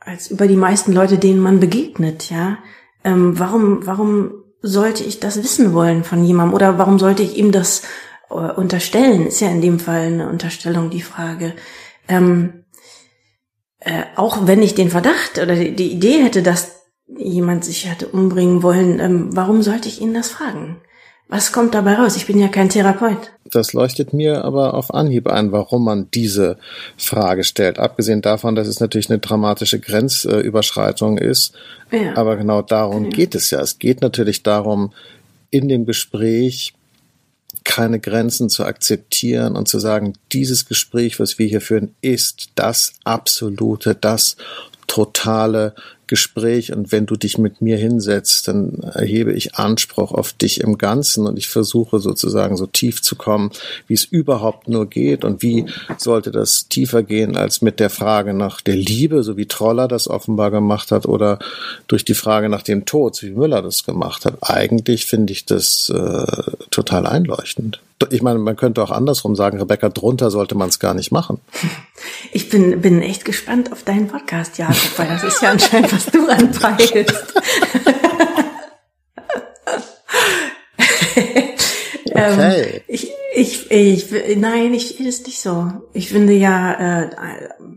als 0.00 0.30
über 0.30 0.46
die 0.46 0.56
meisten 0.56 0.92
Leute, 0.92 1.18
denen 1.18 1.40
man 1.40 1.60
begegnet. 1.60 2.30
Ja, 2.30 2.58
ähm, 3.04 3.38
warum 3.38 3.86
warum 3.86 4.44
sollte 4.62 5.04
ich 5.04 5.20
das 5.20 5.42
wissen 5.42 5.74
wollen 5.74 6.04
von 6.04 6.24
jemandem 6.24 6.54
oder 6.54 6.78
warum 6.78 6.98
sollte 6.98 7.22
ich 7.22 7.36
ihm 7.36 7.52
das 7.52 7.82
äh, 8.30 8.34
unterstellen? 8.34 9.26
Ist 9.26 9.40
ja 9.40 9.48
in 9.48 9.60
dem 9.60 9.78
Fall 9.78 10.06
eine 10.06 10.28
Unterstellung 10.28 10.88
die 10.88 11.02
Frage. 11.02 11.52
Ähm, 12.08 12.64
äh, 13.84 14.04
auch 14.16 14.46
wenn 14.46 14.62
ich 14.62 14.74
den 14.74 14.88
Verdacht 14.88 15.38
oder 15.38 15.54
die, 15.54 15.76
die, 15.76 15.92
Idee 15.92 16.22
hätte, 16.22 16.42
dass 16.42 16.83
jemand 17.06 17.64
sich 17.64 17.88
hätte 17.88 18.08
umbringen 18.08 18.62
wollen, 18.62 18.98
ähm, 19.00 19.36
warum 19.36 19.62
sollte 19.62 19.88
ich 19.88 20.00
ihn 20.00 20.14
das 20.14 20.28
fragen? 20.28 20.76
Was 21.28 21.52
kommt 21.52 21.74
dabei 21.74 21.94
raus? 21.94 22.16
Ich 22.16 22.26
bin 22.26 22.38
ja 22.38 22.48
kein 22.48 22.68
Therapeut. 22.68 23.32
Das 23.50 23.72
leuchtet 23.72 24.12
mir 24.12 24.44
aber 24.44 24.74
auf 24.74 24.92
Anhieb 24.92 25.26
ein, 25.26 25.52
warum 25.52 25.84
man 25.84 26.08
diese 26.12 26.58
Frage 26.96 27.44
stellt. 27.44 27.78
Abgesehen 27.78 28.20
davon, 28.20 28.54
dass 28.54 28.68
es 28.68 28.78
natürlich 28.78 29.08
eine 29.10 29.20
dramatische 29.20 29.80
Grenzüberschreitung 29.80 31.16
ist. 31.16 31.54
Ja. 31.90 32.14
Aber 32.16 32.36
genau 32.36 32.60
darum 32.62 33.04
ja. 33.04 33.10
geht 33.10 33.34
es 33.34 33.50
ja. 33.50 33.60
Es 33.60 33.78
geht 33.78 34.02
natürlich 34.02 34.42
darum, 34.42 34.92
in 35.50 35.68
dem 35.68 35.86
Gespräch 35.86 36.74
keine 37.64 38.00
Grenzen 38.00 38.50
zu 38.50 38.64
akzeptieren 38.64 39.56
und 39.56 39.66
zu 39.66 39.78
sagen, 39.78 40.12
dieses 40.32 40.66
Gespräch, 40.66 41.18
was 41.18 41.38
wir 41.38 41.46
hier 41.46 41.62
führen, 41.62 41.94
ist 42.02 42.50
das 42.54 42.92
absolute, 43.04 43.94
das 43.94 44.36
totale 44.86 45.74
Gespräch 46.06 46.72
und 46.72 46.92
wenn 46.92 47.06
du 47.06 47.16
dich 47.16 47.38
mit 47.38 47.60
mir 47.60 47.76
hinsetzt, 47.76 48.48
dann 48.48 48.80
erhebe 48.80 49.32
ich 49.32 49.54
Anspruch 49.54 50.12
auf 50.12 50.32
dich 50.32 50.60
im 50.60 50.78
Ganzen 50.78 51.26
und 51.26 51.38
ich 51.38 51.48
versuche 51.48 51.98
sozusagen 51.98 52.56
so 52.56 52.66
tief 52.66 53.02
zu 53.02 53.16
kommen, 53.16 53.50
wie 53.86 53.94
es 53.94 54.04
überhaupt 54.04 54.68
nur 54.68 54.88
geht 54.88 55.24
und 55.24 55.42
wie 55.42 55.66
sollte 55.98 56.30
das 56.30 56.68
tiefer 56.68 57.02
gehen 57.02 57.36
als 57.36 57.62
mit 57.62 57.80
der 57.80 57.90
Frage 57.90 58.34
nach 58.34 58.60
der 58.60 58.76
Liebe, 58.76 59.22
so 59.22 59.36
wie 59.36 59.46
Troller 59.46 59.88
das 59.88 60.08
offenbar 60.08 60.50
gemacht 60.50 60.90
hat 60.90 61.06
oder 61.06 61.38
durch 61.86 62.04
die 62.04 62.14
Frage 62.14 62.48
nach 62.48 62.62
dem 62.62 62.84
Tod, 62.84 63.22
wie 63.22 63.30
Müller 63.30 63.62
das 63.62 63.84
gemacht 63.84 64.24
hat. 64.24 64.38
Eigentlich 64.40 65.06
finde 65.06 65.32
ich 65.32 65.46
das 65.46 65.90
äh, 65.90 66.66
total 66.70 67.06
einleuchtend. 67.06 67.80
Ich 68.10 68.22
meine, 68.22 68.38
man 68.38 68.56
könnte 68.56 68.82
auch 68.82 68.90
andersrum 68.90 69.36
sagen, 69.36 69.58
Rebecca, 69.58 69.88
drunter 69.88 70.30
sollte 70.30 70.54
man 70.56 70.68
es 70.68 70.78
gar 70.78 70.94
nicht 70.94 71.12
machen. 71.12 71.40
Ich 72.32 72.50
bin, 72.50 72.80
bin 72.80 73.00
echt 73.00 73.24
gespannt 73.24 73.70
auf 73.70 73.84
deinen 73.84 74.08
Podcast, 74.08 74.58
Jakob, 74.58 74.98
weil 74.98 75.06
das 75.06 75.22
ist 75.22 75.40
ja 75.40 75.52
anscheinend, 75.52 75.92
was 75.92 76.06
du 76.06 76.26
anpeilst. 76.28 77.14
Ähm, 82.14 82.32
okay. 82.34 82.62
Ähm, 82.62 82.80
ich, 82.86 83.12
ich, 83.34 83.70
ich, 83.70 84.36
nein, 84.36 84.72
ich 84.72 85.00
ist 85.00 85.26
nicht 85.26 85.40
so. 85.40 85.72
Ich 85.92 86.08
finde 86.08 86.32
ja, 86.32 87.02
äh, 87.02 87.10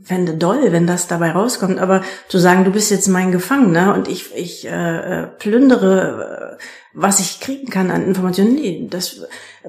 fände 0.04 0.36
doll, 0.36 0.72
wenn 0.72 0.86
das 0.86 1.08
dabei 1.08 1.32
rauskommt. 1.32 1.80
Aber 1.80 2.04
zu 2.28 2.38
sagen, 2.38 2.64
du 2.64 2.72
bist 2.72 2.92
jetzt 2.92 3.08
mein 3.08 3.32
Gefangener 3.32 3.96
und 3.96 4.08
ich, 4.08 4.36
ich 4.36 4.68
äh, 4.68 5.24
äh 5.24 5.28
plündere, 5.28 6.37
was 6.94 7.20
ich 7.20 7.40
kriegen 7.40 7.70
kann 7.70 7.92
an 7.92 8.06
Informationen, 8.06 8.56
nee, 8.56 8.88
das 8.90 9.22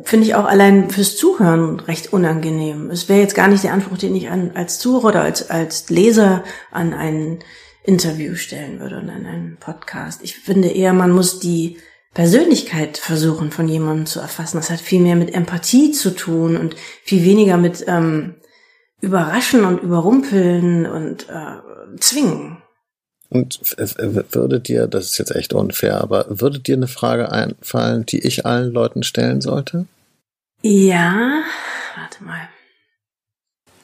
finde 0.05 0.27
ich 0.27 0.35
auch 0.35 0.45
allein 0.45 0.91
fürs 0.91 1.17
Zuhören 1.17 1.81
recht 1.81 2.13
unangenehm. 2.13 2.91
Es 2.91 3.09
wäre 3.09 3.21
jetzt 3.21 3.35
gar 3.35 3.49
nicht 3.49 3.65
der 3.65 3.73
Anspruch, 3.73 3.99
den 3.99 4.17
ich 4.17 4.31
an, 4.31 4.53
als 4.55 4.79
Zuhörer 4.79 5.09
oder 5.09 5.23
als, 5.23 5.51
als 5.51 5.91
Leser 5.91 6.45
an 6.71 6.95
ein 6.95 7.39
Interview 7.85 8.35
stellen 8.35 8.81
würde 8.81 8.99
und 8.99 9.09
an 9.09 9.27
einen 9.27 9.57
Podcast. 9.59 10.21
Ich 10.23 10.37
finde 10.37 10.69
eher, 10.69 10.93
man 10.93 11.11
muss 11.11 11.41
die 11.41 11.79
Persönlichkeit 12.15 12.99
versuchen 12.99 13.51
von 13.51 13.69
jemandem 13.69 14.07
zu 14.07 14.21
erfassen. 14.21 14.57
Das 14.57 14.71
hat 14.71 14.81
viel 14.81 15.01
mehr 15.01 15.17
mit 15.17 15.35
Empathie 15.35 15.93
zu 15.93 16.15
tun 16.15 16.57
und 16.57 16.75
viel 17.05 17.25
weniger 17.25 17.57
mit 17.57 17.85
ähm, 17.87 18.35
Überraschen 19.01 19.65
und 19.65 19.83
Überrumpeln 19.83 20.87
und 20.87 21.29
äh, 21.29 21.99
Zwingen. 22.01 22.59
Und 23.31 23.61
würde 24.33 24.61
dir, 24.61 24.87
das 24.87 25.07
ist 25.07 25.19
jetzt 25.19 25.35
echt 25.35 25.53
unfair, 25.53 26.01
aber 26.01 26.27
würde 26.29 26.61
dir 26.61 26.77
eine 26.77 26.89
Frage 26.89 27.31
einfallen, 27.31 28.07
die 28.07 28.21
ich 28.21 28.47
allen 28.47 28.73
Leuten 28.73 29.03
stellen 29.03 29.43
sollte? 29.43 29.87
Ja, 30.63 31.43
warte 31.97 32.25
mal. 32.25 32.49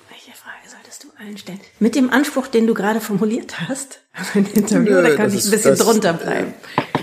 Welche 0.08 0.32
Frage 0.32 0.68
solltest 0.68 1.04
du 1.04 1.08
allen 1.18 1.36
stellen? 1.36 1.60
Mit 1.78 1.94
dem 1.94 2.10
Anspruch, 2.10 2.46
den 2.46 2.66
du 2.66 2.72
gerade 2.72 3.00
formuliert 3.00 3.60
hast, 3.68 4.00
ein 4.34 4.46
Interview, 4.46 4.94
Nö, 4.94 5.02
da 5.02 5.14
kann 5.14 5.28
ich 5.28 5.44
ein 5.44 5.50
bisschen 5.50 5.76
das, 5.76 5.80
drunter 5.80 6.14
bleiben. 6.14 6.54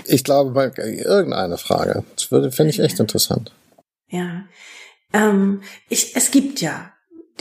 Ich 0.06 0.24
glaube, 0.24 0.72
irgendeine 0.76 1.58
Frage. 1.58 2.02
Das 2.16 2.32
würde, 2.32 2.50
finde 2.50 2.70
ich 2.70 2.80
echt 2.80 2.98
interessant. 2.98 3.52
Ja. 4.08 4.42
Ähm, 5.12 5.62
ich, 5.88 6.16
es 6.16 6.32
gibt 6.32 6.60
ja 6.60 6.91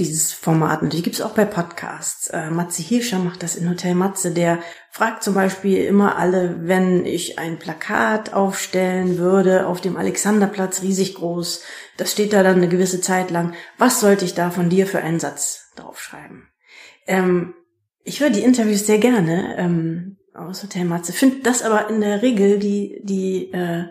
dieses 0.08 0.34
Format. 0.34 0.82
Die 0.94 1.02
gibt 1.02 1.16
es 1.16 1.22
auch 1.22 1.34
bei 1.34 1.46
Podcasts. 1.46 2.28
Äh, 2.28 2.50
Matze 2.50 2.82
Hirscher 2.82 3.20
macht 3.20 3.44
das 3.44 3.56
in 3.56 3.70
Hotel 3.70 3.96
Matze. 3.96 4.32
Der 4.32 4.60
fragt 4.90 5.24
zum 5.24 5.34
Beispiel 5.34 5.84
immer 5.86 6.18
alle, 6.18 6.68
wenn 6.68 7.06
ich 7.06 7.40
ein 7.40 7.60
Plakat 7.60 8.34
aufstellen 8.34 9.18
würde 9.18 9.68
auf 9.68 9.80
dem 9.82 9.98
Alexanderplatz, 9.98 10.82
riesig 10.82 11.16
groß, 11.16 11.64
das 11.98 12.12
steht 12.12 12.34
da 12.34 12.44
dann 12.44 12.58
eine 12.58 12.68
gewisse 12.68 13.02
Zeit 13.02 13.32
lang, 13.32 13.54
was 13.78 14.00
sollte 14.00 14.26
ich 14.26 14.34
da 14.34 14.50
von 14.50 14.70
dir 14.70 14.88
für 14.88 15.00
einen 15.00 15.20
Satz 15.20 15.72
draufschreiben? 15.76 16.48
Ähm, 17.08 17.54
ich 18.04 18.20
höre 18.20 18.32
die 18.32 18.44
Interviews 18.44 18.86
sehr 18.86 18.98
gerne 18.98 19.56
ähm, 19.58 20.18
aus 20.34 20.64
Hotel 20.64 20.86
Matze, 20.86 21.14
finde 21.14 21.42
das 21.44 21.62
aber 21.64 21.90
in 21.90 22.02
der 22.02 22.22
Regel 22.22 22.60
die, 22.60 23.02
die 23.04 23.52
äh, 23.52 23.86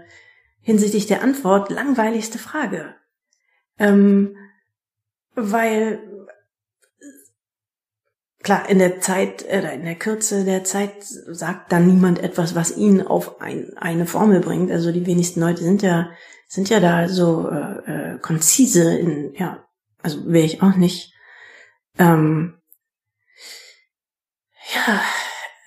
hinsichtlich 0.61 1.07
der 1.07 1.23
Antwort 1.23 1.71
langweiligste 1.71 2.39
Frage. 2.39 2.95
Ähm, 3.79 4.37
weil 5.35 6.01
klar, 8.43 8.69
in 8.69 8.79
der 8.79 9.01
Zeit 9.01 9.45
oder 9.45 9.73
in 9.73 9.85
der 9.85 9.97
Kürze 9.97 10.45
der 10.45 10.65
Zeit 10.65 10.95
sagt 11.03 11.73
dann 11.73 11.87
niemand 11.87 12.19
etwas, 12.19 12.55
was 12.55 12.77
ihn 12.77 13.03
auf 13.03 13.41
ein, 13.41 13.77
eine 13.77 14.07
Formel 14.07 14.41
bringt. 14.41 14.71
Also 14.71 14.93
die 14.93 15.07
wenigsten 15.07 15.41
Leute 15.41 15.63
sind 15.63 15.83
ja 15.83 16.11
sind 16.49 16.69
ja 16.69 16.81
da 16.81 17.09
so 17.09 17.49
äh, 17.49 18.15
äh, 18.15 18.19
konzise 18.19 18.99
in 18.99 19.35
ja, 19.35 19.65
also 20.03 20.27
wäre 20.27 20.47
ich 20.47 20.63
auch 20.63 20.75
nicht. 20.75 21.15
Ähm, 21.99 22.59
ja, 24.75 25.01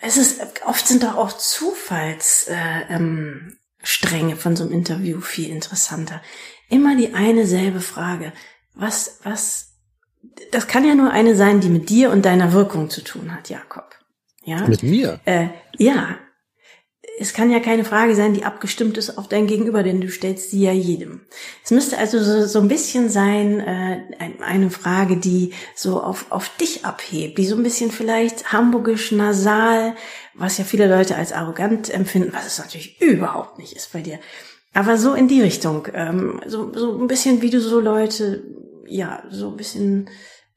es 0.02 0.18
ist 0.18 0.42
oft 0.66 0.86
sind 0.86 1.04
doch 1.04 1.16
auch 1.16 1.32
Zufallsstränge 1.32 2.90
äh, 2.90 4.32
ähm, 4.34 4.38
von 4.38 4.56
so 4.58 4.64
einem 4.66 4.74
Interview 4.74 5.22
viel 5.22 5.50
interessanter. 5.50 6.22
Immer 6.70 6.98
die 6.98 7.14
eine 7.14 7.48
selbe 7.48 7.80
Frage 7.80 8.34
was, 8.76 9.20
was, 9.24 9.74
das 10.52 10.68
kann 10.68 10.86
ja 10.86 10.96
nur 10.96 11.12
eine 11.12 11.36
sein, 11.36 11.62
die 11.62 11.70
mit 11.70 11.90
dir 11.90 12.12
und 12.12 12.26
deiner 12.26 12.54
Wirkung 12.54 12.90
zu 12.90 13.04
tun 13.04 13.34
hat, 13.36 13.50
Jakob. 13.50 13.96
Ja? 14.44 14.68
Mit 14.68 14.84
mir? 14.84 15.20
Äh, 15.26 15.48
ja. 15.78 16.18
Es 17.20 17.34
kann 17.34 17.52
ja 17.52 17.60
keine 17.60 17.86
Frage 17.86 18.16
sein, 18.16 18.34
die 18.34 18.44
abgestimmt 18.44 18.98
ist 18.98 19.20
auf 19.20 19.28
dein 19.28 19.46
Gegenüber, 19.46 19.84
denn 19.84 20.02
du 20.02 20.10
stellst 20.10 20.50
sie 20.50 20.62
ja 20.62 20.72
jedem. 20.72 21.22
Es 21.64 21.70
müsste 21.70 22.00
also 22.00 22.22
so, 22.24 22.48
so 22.48 22.60
ein 22.60 22.68
bisschen 22.68 23.08
sein, 23.08 23.60
äh, 23.60 24.02
eine 24.40 24.72
Frage, 24.72 25.18
die 25.18 25.54
so 25.76 26.02
auf, 26.02 26.32
auf 26.32 26.50
dich 26.58 26.86
abhebt, 26.86 27.38
die 27.38 27.46
so 27.46 27.56
ein 27.56 27.62
bisschen 27.62 27.92
vielleicht 27.92 28.52
hamburgisch 28.52 29.12
nasal, 29.12 29.96
was 30.34 30.58
ja 30.58 30.64
viele 30.64 30.88
Leute 30.88 31.16
als 31.16 31.34
arrogant 31.34 31.92
empfinden, 31.94 32.34
was 32.34 32.48
es 32.48 32.58
natürlich 32.58 33.00
überhaupt 33.00 33.60
nicht 33.60 33.74
ist 33.74 33.94
bei 33.94 34.02
dir. 34.02 34.20
Aber 34.74 34.98
so 34.98 35.14
in 35.14 35.28
die 35.28 35.42
Richtung, 35.42 35.88
ähm, 35.94 36.42
so, 36.48 36.72
so 36.74 37.00
ein 37.00 37.08
bisschen 37.08 37.42
wie 37.42 37.50
du 37.50 37.62
so 37.62 37.80
Leute 37.80 38.42
ja, 38.88 39.24
so 39.30 39.50
ein 39.50 39.58
bisschen. 39.58 40.10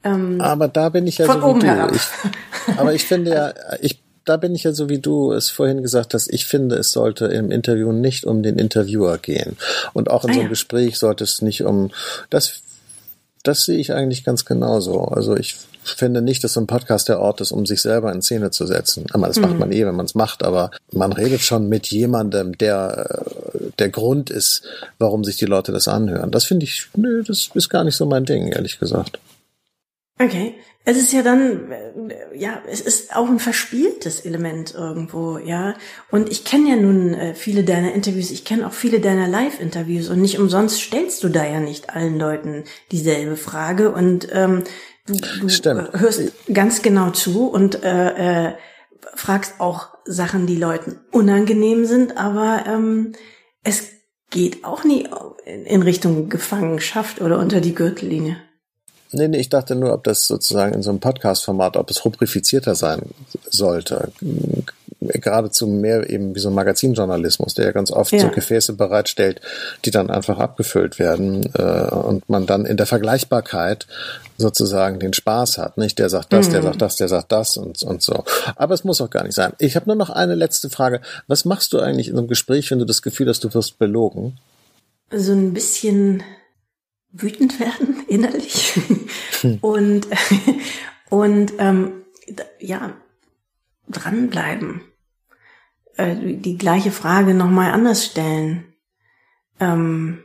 Ähm, 0.04 0.40
aber 0.40 0.68
da 0.68 0.88
bin 0.88 1.06
ich 1.06 1.18
ja 1.18 1.26
von 1.26 1.40
so 1.40 1.46
oben 1.46 1.62
wie 1.62 1.66
du. 1.66 1.94
Ich, 1.94 2.78
aber 2.78 2.94
ich 2.94 3.04
finde 3.04 3.30
ja, 3.32 3.54
ich, 3.80 4.02
da 4.24 4.36
bin 4.36 4.54
ich 4.54 4.64
ja 4.64 4.72
so 4.72 4.88
wie 4.88 4.98
du 4.98 5.32
es 5.32 5.50
vorhin 5.50 5.82
gesagt 5.82 6.14
hast. 6.14 6.28
Ich 6.32 6.46
finde, 6.46 6.76
es 6.76 6.92
sollte 6.92 7.26
im 7.26 7.50
Interview 7.50 7.92
nicht 7.92 8.24
um 8.24 8.42
den 8.42 8.58
Interviewer 8.58 9.18
gehen. 9.18 9.56
Und 9.92 10.10
auch 10.10 10.24
in 10.24 10.30
ah, 10.30 10.32
so 10.34 10.38
einem 10.40 10.46
ja. 10.46 10.50
Gespräch 10.50 10.98
sollte 10.98 11.24
es 11.24 11.42
nicht 11.42 11.62
um, 11.62 11.90
das, 12.30 12.62
das 13.46 13.64
sehe 13.64 13.78
ich 13.78 13.92
eigentlich 13.92 14.24
ganz 14.24 14.44
genauso. 14.44 15.00
Also 15.02 15.36
ich 15.36 15.56
finde 15.84 16.22
nicht, 16.22 16.42
dass 16.42 16.54
so 16.54 16.60
ein 16.60 16.66
Podcast 16.66 17.08
der 17.08 17.20
Ort 17.20 17.40
ist, 17.40 17.52
um 17.52 17.66
sich 17.66 17.80
selber 17.80 18.12
in 18.12 18.22
Szene 18.22 18.50
zu 18.50 18.66
setzen. 18.66 19.06
Aber 19.12 19.28
das 19.28 19.36
mhm. 19.36 19.42
macht 19.42 19.58
man 19.58 19.72
eh, 19.72 19.86
wenn 19.86 19.94
man 19.94 20.06
es 20.06 20.14
macht, 20.14 20.42
aber 20.42 20.70
man 20.92 21.12
redet 21.12 21.40
schon 21.40 21.68
mit 21.68 21.86
jemandem, 21.88 22.58
der 22.58 23.24
der 23.78 23.88
Grund 23.90 24.30
ist, 24.30 24.62
warum 24.98 25.24
sich 25.24 25.36
die 25.36 25.44
Leute 25.44 25.72
das 25.72 25.88
anhören. 25.88 26.30
Das 26.30 26.44
finde 26.44 26.64
ich, 26.64 26.88
nö, 26.96 27.22
das 27.22 27.50
ist 27.54 27.68
gar 27.68 27.84
nicht 27.84 27.96
so 27.96 28.06
mein 28.06 28.24
Ding, 28.24 28.48
ehrlich 28.48 28.78
gesagt. 28.78 29.18
Okay. 30.18 30.54
Es 30.88 30.96
ist 30.96 31.12
ja 31.12 31.22
dann, 31.22 31.72
äh, 31.72 32.38
ja, 32.38 32.62
es 32.70 32.80
ist 32.80 33.16
auch 33.16 33.28
ein 33.28 33.40
verspieltes 33.40 34.20
Element 34.20 34.72
irgendwo, 34.72 35.36
ja. 35.36 35.74
Und 36.12 36.30
ich 36.30 36.44
kenne 36.44 36.70
ja 36.70 36.76
nun 36.76 37.12
äh, 37.12 37.34
viele 37.34 37.64
deiner 37.64 37.92
Interviews, 37.92 38.30
ich 38.30 38.44
kenne 38.44 38.64
auch 38.64 38.72
viele 38.72 39.00
deiner 39.00 39.26
Live-Interviews. 39.26 40.08
Und 40.08 40.20
nicht 40.20 40.38
umsonst 40.38 40.80
stellst 40.80 41.24
du 41.24 41.28
da 41.28 41.44
ja 41.44 41.58
nicht 41.58 41.90
allen 41.90 42.20
Leuten 42.20 42.62
dieselbe 42.92 43.36
Frage. 43.36 43.90
Und 43.90 44.28
ähm, 44.30 44.62
du, 45.06 45.14
du 45.14 45.48
hörst 45.98 46.22
ganz 46.54 46.82
genau 46.82 47.10
zu 47.10 47.48
und 47.48 47.82
äh, 47.82 48.50
äh, 48.50 48.52
fragst 49.14 49.54
auch 49.58 49.88
Sachen, 50.04 50.46
die 50.46 50.56
Leuten 50.56 51.00
unangenehm 51.10 51.84
sind, 51.84 52.16
aber 52.16 52.64
ähm, 52.68 53.12
es 53.64 53.88
geht 54.30 54.64
auch 54.64 54.84
nie 54.84 55.08
in 55.44 55.82
Richtung 55.82 56.28
Gefangenschaft 56.28 57.20
oder 57.20 57.40
unter 57.40 57.60
die 57.60 57.74
Gürtellinie. 57.74 58.36
Nee, 59.12 59.28
nee, 59.28 59.38
ich 59.38 59.48
dachte 59.48 59.74
nur, 59.74 59.92
ob 59.92 60.04
das 60.04 60.26
sozusagen 60.26 60.74
in 60.74 60.82
so 60.82 60.90
einem 60.90 61.00
Podcast-Format, 61.00 61.76
ob 61.76 61.90
es 61.90 62.04
rubrifizierter 62.04 62.74
sein 62.74 63.02
sollte. 63.48 64.10
geradezu 65.00 65.66
mehr 65.66 66.08
eben 66.10 66.34
wie 66.34 66.40
so 66.40 66.48
ein 66.48 66.54
Magazinjournalismus, 66.54 67.54
der 67.54 67.66
ja 67.66 67.72
ganz 67.72 67.90
oft 67.90 68.12
ja. 68.12 68.20
so 68.20 68.28
Gefäße 68.30 68.72
bereitstellt, 68.72 69.40
die 69.84 69.90
dann 69.90 70.10
einfach 70.10 70.38
abgefüllt 70.38 70.98
werden 70.98 71.48
äh, 71.54 71.94
und 71.94 72.28
man 72.28 72.46
dann 72.46 72.66
in 72.66 72.76
der 72.76 72.86
Vergleichbarkeit 72.86 73.86
sozusagen 74.38 74.98
den 74.98 75.12
Spaß 75.12 75.58
hat. 75.58 75.78
Nicht 75.78 75.98
der 75.98 76.08
sagt 76.08 76.32
das, 76.32 76.48
mhm. 76.48 76.52
der 76.52 76.62
sagt 76.62 76.82
das, 76.82 76.96
der 76.96 77.08
sagt 77.08 77.32
das 77.32 77.56
und, 77.56 77.82
und 77.82 78.02
so. 78.02 78.24
Aber 78.56 78.74
es 78.74 78.84
muss 78.84 79.00
auch 79.00 79.10
gar 79.10 79.24
nicht 79.24 79.34
sein. 79.34 79.52
Ich 79.58 79.76
habe 79.76 79.86
nur 79.86 79.96
noch 79.96 80.10
eine 80.10 80.34
letzte 80.34 80.70
Frage. 80.70 81.00
Was 81.26 81.44
machst 81.44 81.72
du 81.72 81.78
eigentlich 81.78 82.08
in 82.08 82.18
einem 82.18 82.28
Gespräch, 82.28 82.70
wenn 82.70 82.78
du 82.78 82.84
das 82.84 83.02
Gefühl 83.02 83.28
hast, 83.28 83.44
du 83.44 83.54
wirst 83.54 83.78
belogen? 83.78 84.38
So 85.10 85.32
ein 85.32 85.52
bisschen 85.52 86.22
wütend 87.22 87.58
werden 87.60 88.04
innerlich. 88.08 88.80
Hm. 89.40 89.58
und 89.60 90.06
und 91.10 91.52
ähm, 91.58 92.04
ja 92.58 92.92
dranbleiben. 93.88 94.80
Äh, 95.96 96.16
die 96.16 96.58
gleiche 96.58 96.90
Frage 96.90 97.34
nochmal 97.34 97.72
anders 97.72 98.04
stellen. 98.04 98.64
Ähm, 99.60 100.18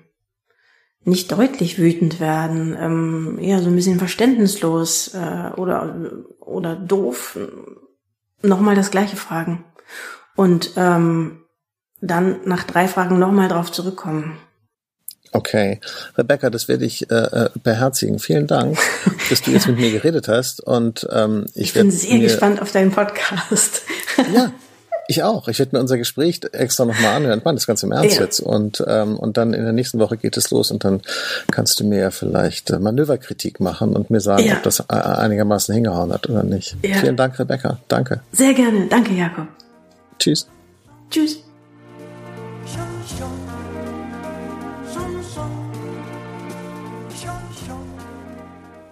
nicht 1.04 1.32
deutlich 1.32 1.80
wütend 1.80 2.20
werden 2.20 2.76
ähm, 2.80 3.40
eher 3.40 3.62
so 3.62 3.70
ein 3.70 3.76
bisschen 3.76 3.98
verständnislos 3.98 5.16
äh, 5.16 5.52
oder 5.56 6.26
oder 6.40 6.76
doof 6.76 7.40
nochmal 8.42 8.76
das 8.76 8.92
gleiche 8.92 9.16
fragen. 9.16 9.64
Und 10.36 10.74
ähm, 10.76 11.44
dann 12.02 12.42
nach 12.46 12.64
drei 12.64 12.88
Fragen 12.88 13.20
nochmal 13.20 13.48
drauf 13.48 13.72
zurückkommen 13.72 14.38
Okay, 15.34 15.80
Rebecca, 16.18 16.50
das 16.50 16.68
werde 16.68 16.84
ich 16.86 17.10
äh, 17.10 17.16
äh, 17.16 17.50
beherzigen. 17.64 18.20
Vielen 18.20 18.48
Dank, 18.48 18.78
dass 19.30 19.42
du 19.42 19.52
jetzt 19.52 19.68
mit 19.68 19.80
mir 19.80 19.92
geredet 19.92 20.28
hast. 20.28 20.62
Und 20.62 21.08
ähm, 21.12 21.46
ich, 21.54 21.68
ich 21.68 21.74
bin 21.74 21.90
sehr 21.90 22.20
gespannt 22.20 22.62
auf 22.62 22.72
deinen 22.72 22.92
Podcast. 22.92 23.84
ja, 24.36 24.52
ich 25.08 25.24
auch. 25.24 25.48
Ich 25.48 25.60
werde 25.60 25.76
mir 25.76 25.82
unser 25.82 25.98
Gespräch 25.98 26.42
extra 26.52 26.86
nochmal 26.86 27.16
anhören. 27.16 27.42
Mann, 27.44 27.56
das 27.56 27.66
Ganze 27.66 27.86
im 27.86 27.92
Ernst 27.92 28.18
ja. 28.18 28.24
jetzt. 28.24 28.40
Und, 28.42 28.84
ähm, 28.88 29.18
und 29.18 29.38
dann 29.38 29.54
in 29.54 29.64
der 29.64 29.74
nächsten 29.74 30.00
Woche 30.00 30.18
geht 30.18 30.36
es 30.38 30.52
los 30.52 30.72
und 30.72 30.84
dann 30.84 31.02
kannst 31.50 31.80
du 31.80 31.86
mir 31.86 32.00
ja 32.00 32.12
vielleicht 32.12 32.70
äh, 32.70 32.80
Manöverkritik 32.80 33.60
machen 33.60 33.96
und 33.96 34.10
mir 34.10 34.22
sagen, 34.22 34.46
ja. 34.46 34.56
ob 34.56 34.64
das 34.64 34.80
äh, 34.82 34.94
einigermaßen 34.94 35.74
hingehauen 35.74 36.12
hat 36.12 36.30
oder 36.30 36.44
nicht. 36.44 36.76
Ja. 36.82 36.96
Vielen 36.96 37.16
Dank, 37.18 37.40
Rebecca. 37.40 37.80
Danke. 37.88 38.22
Sehr 38.32 38.54
gerne. 38.54 38.88
Danke, 38.90 39.14
Jakob. 39.14 39.48
Tschüss. 40.20 40.48
Tschüss. 41.10 41.51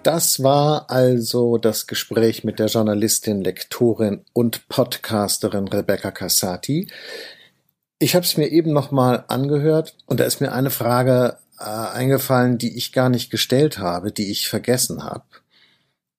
Das 0.04 0.42
war 0.42 0.90
also 0.90 1.58
das 1.58 1.86
Gespräch 1.86 2.44
mit 2.44 2.58
der 2.58 2.68
Journalistin, 2.68 3.42
Lektorin 3.42 4.22
und 4.34 4.68
Podcasterin 4.70 5.68
Rebecca 5.68 6.12
Cassati. 6.12 6.90
Ich 8.00 8.16
habe 8.16 8.26
es 8.26 8.38
mir 8.38 8.48
eben 8.48 8.72
nochmal 8.72 9.26
angehört 9.28 9.96
und 10.06 10.20
da 10.20 10.24
ist 10.24 10.40
mir 10.40 10.54
eine 10.54 10.70
Frage 10.70 11.38
äh, 11.60 11.64
eingefallen, 11.64 12.58
die 12.58 12.78
ich 12.78 12.94
gar 12.94 13.10
nicht 13.10 13.30
gestellt 13.30 13.78
habe, 13.78 14.12
die 14.12 14.32
ich 14.32 14.48
vergessen 14.48 15.04
habe 15.04 15.26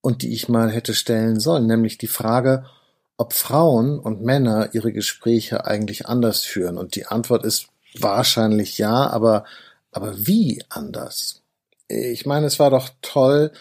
und 0.03 0.23
die 0.23 0.33
ich 0.35 0.49
mal 0.49 0.71
hätte 0.71 0.95
stellen 0.95 1.41
sollen, 1.41 1.67
nämlich 1.67 1.99
die 1.99 2.07
Frage, 2.07 2.65
ob 3.17 3.33
Frauen 3.33 3.99
und 3.99 4.23
Männer 4.23 4.71
ihre 4.73 4.93
Gespräche 4.93 5.65
eigentlich 5.65 6.07
anders 6.07 6.43
führen. 6.43 6.79
Und 6.79 6.95
die 6.95 7.07
Antwort 7.07 7.45
ist 7.45 7.69
wahrscheinlich 7.99 8.79
ja, 8.79 9.09
aber, 9.09 9.45
aber 9.93 10.27
wie 10.27 10.63
anders? 10.69 11.43
Ich 11.89 12.27
meine, 12.27 12.47
es 12.47 12.59
war 12.59 12.71
doch 12.71 12.91
toll, 13.03 13.53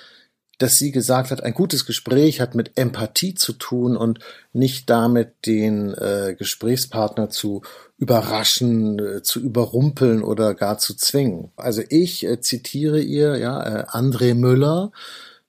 dass 0.59 0.77
sie 0.77 0.91
gesagt 0.91 1.31
hat, 1.31 1.41
ein 1.41 1.53
gutes 1.53 1.85
Gespräch 1.85 2.41
hat 2.41 2.53
mit 2.53 2.77
Empathie 2.77 3.33
zu 3.33 3.53
tun 3.53 3.95
und 3.95 4.19
nicht 4.51 4.89
damit, 4.89 5.45
den 5.45 5.93
äh, 5.93 6.35
Gesprächspartner 6.37 7.29
zu 7.29 7.61
überraschen, 7.97 8.99
äh, 8.99 9.21
zu 9.23 9.39
überrumpeln 9.39 10.21
oder 10.21 10.53
gar 10.55 10.77
zu 10.77 10.95
zwingen. 10.95 11.51
Also 11.55 11.81
ich 11.89 12.25
äh, 12.25 12.41
zitiere 12.41 12.99
ihr, 12.99 13.37
ja, 13.37 13.63
äh, 13.63 13.85
André 13.85 14.35
Müller, 14.35 14.91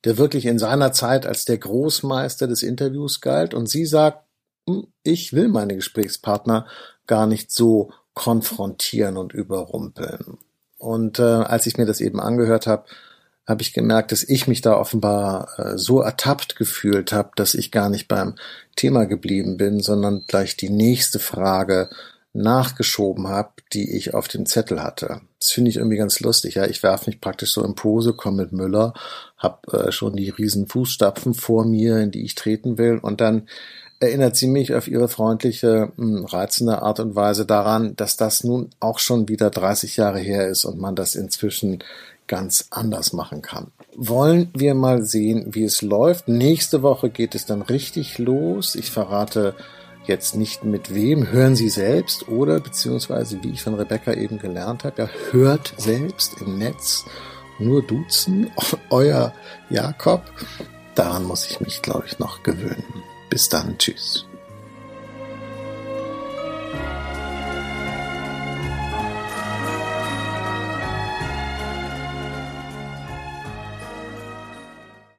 der 0.05 0.17
wirklich 0.17 0.47
in 0.47 0.61
seiner 0.61 0.93
Zeit 0.93 1.27
als 1.27 1.45
der 1.45 1.59
Großmeister 1.59 2.47
des 2.47 2.63
Interviews 2.63 3.21
galt 3.21 3.53
und 3.53 3.69
sie 3.69 3.87
sagt, 3.87 4.25
hm, 4.69 4.87
ich 5.03 5.33
will 5.33 5.49
meine 5.49 5.75
Gesprächspartner 5.75 6.67
gar 7.07 7.27
nicht 7.27 7.51
so 7.51 7.93
konfrontieren 8.15 9.17
und 9.17 9.33
überrumpeln. 9.33 10.39
Und 10.81 11.19
äh, 11.19 11.23
als 11.23 11.67
ich 11.67 11.77
mir 11.77 11.85
das 11.85 12.01
eben 12.01 12.21
angehört 12.21 12.67
habe, 12.67 12.87
habe 13.47 13.63
ich 13.63 13.75
gemerkt, 13.75 14.13
dass 14.13 14.23
ich 14.23 14.49
mich 14.49 14.63
da 14.63 14.77
offenbar 14.77 15.49
äh, 15.59 15.77
so 15.77 16.01
ertappt 16.01 16.57
gefühlt 16.57 17.13
habe, 17.13 17.31
dass 17.37 17.55
ich 17.55 17.71
gar 17.71 17.91
nicht 17.91 18.09
beim 18.09 18.37
Thema 18.77 19.05
geblieben 19.05 19.59
bin, 19.59 19.81
sondern 19.81 20.25
gleich 20.27 20.57
die 20.57 20.71
nächste 20.71 21.19
Frage 21.19 21.91
nachgeschoben 22.33 23.29
habe, 23.29 23.51
die 23.73 23.95
ich 23.95 24.15
auf 24.15 24.29
dem 24.29 24.47
Zettel 24.47 24.83
hatte. 24.83 25.21
Das 25.39 25.51
finde 25.51 25.71
ich 25.71 25.77
irgendwie 25.77 25.97
ganz 25.97 26.21
lustig. 26.21 26.55
Ja, 26.55 26.65
ich 26.65 26.83
werfe 26.83 27.11
mich 27.11 27.21
praktisch 27.21 27.53
so 27.53 27.63
in 27.65 27.75
Pose, 27.75 28.15
komme 28.15 28.43
mit 28.43 28.53
Müller, 28.53 28.95
habe 29.37 29.87
äh, 29.89 29.93
schon 29.93 30.15
die 30.17 30.31
riesen 30.31 30.67
Fußstapfen 30.67 31.35
vor 31.35 31.67
mir, 31.67 31.99
in 31.99 32.11
die 32.11 32.25
ich 32.25 32.37
treten 32.37 32.79
will, 32.79 32.99
und 32.99 33.21
dann 33.21 33.49
erinnert 34.01 34.35
sie 34.35 34.47
mich 34.47 34.75
auf 34.75 34.89
ihre 34.89 35.09
freundliche, 35.09 35.93
hm, 35.97 36.25
reizende 36.25 36.83
Art 36.83 37.01
und 37.01 37.15
Weise 37.15 37.45
daran, 37.45 37.95
dass 37.97 38.17
das 38.17 38.43
nun 38.43 38.71
auch 38.81 38.99
schon 38.99 39.29
wieder 39.29 39.51
30 39.51 39.99
Jahre 39.99 40.19
her 40.19 40.49
ist 40.49 40.65
und 40.65 40.79
man 40.79 40.97
das 40.97 41.15
inzwischen 41.15 41.85
ganz 42.27 42.67
anders 42.71 43.13
machen 43.13 43.43
kann. 43.43 43.69
Wollen 43.97 44.51
wir 44.55 44.75
mal 44.75 45.03
sehen, 45.03 45.47
wie 45.51 45.65
es 45.65 45.83
läuft. 45.83 46.29
Nächste 46.29 46.83
Woche 46.83 47.11
geht 47.11 47.35
es 47.35 47.45
dann 47.45 47.61
richtig 47.61 48.19
los. 48.19 48.75
Ich 48.75 48.91
verrate 48.91 49.55
jetzt 50.07 50.37
nicht 50.37 50.65
mit 50.65 50.95
wem. 50.95 51.31
Hören 51.31 51.57
Sie 51.57 51.69
selbst 51.69 52.29
oder 52.29 52.61
beziehungsweise 52.61 53.43
wie 53.43 53.51
ich 53.51 53.63
von 53.63 53.75
Rebecca 53.75 54.13
eben 54.13 54.39
gelernt 54.39 54.85
habe, 54.85 55.03
ja, 55.03 55.11
hört 55.33 55.75
selbst 55.77 56.41
im 56.41 56.59
Netz. 56.59 57.05
Nur 57.59 57.83
duzen. 57.83 58.51
Euer 58.91 59.35
Jakob. 59.69 60.23
Daran 60.95 61.25
muss 61.25 61.51
ich 61.51 61.61
mich, 61.61 61.83
glaube 61.83 62.05
ich, 62.07 62.19
noch 62.19 62.43
gewöhnen. 62.43 63.03
Bis 63.31 63.49
dann. 63.49 63.79
Tschüss. 63.79 64.27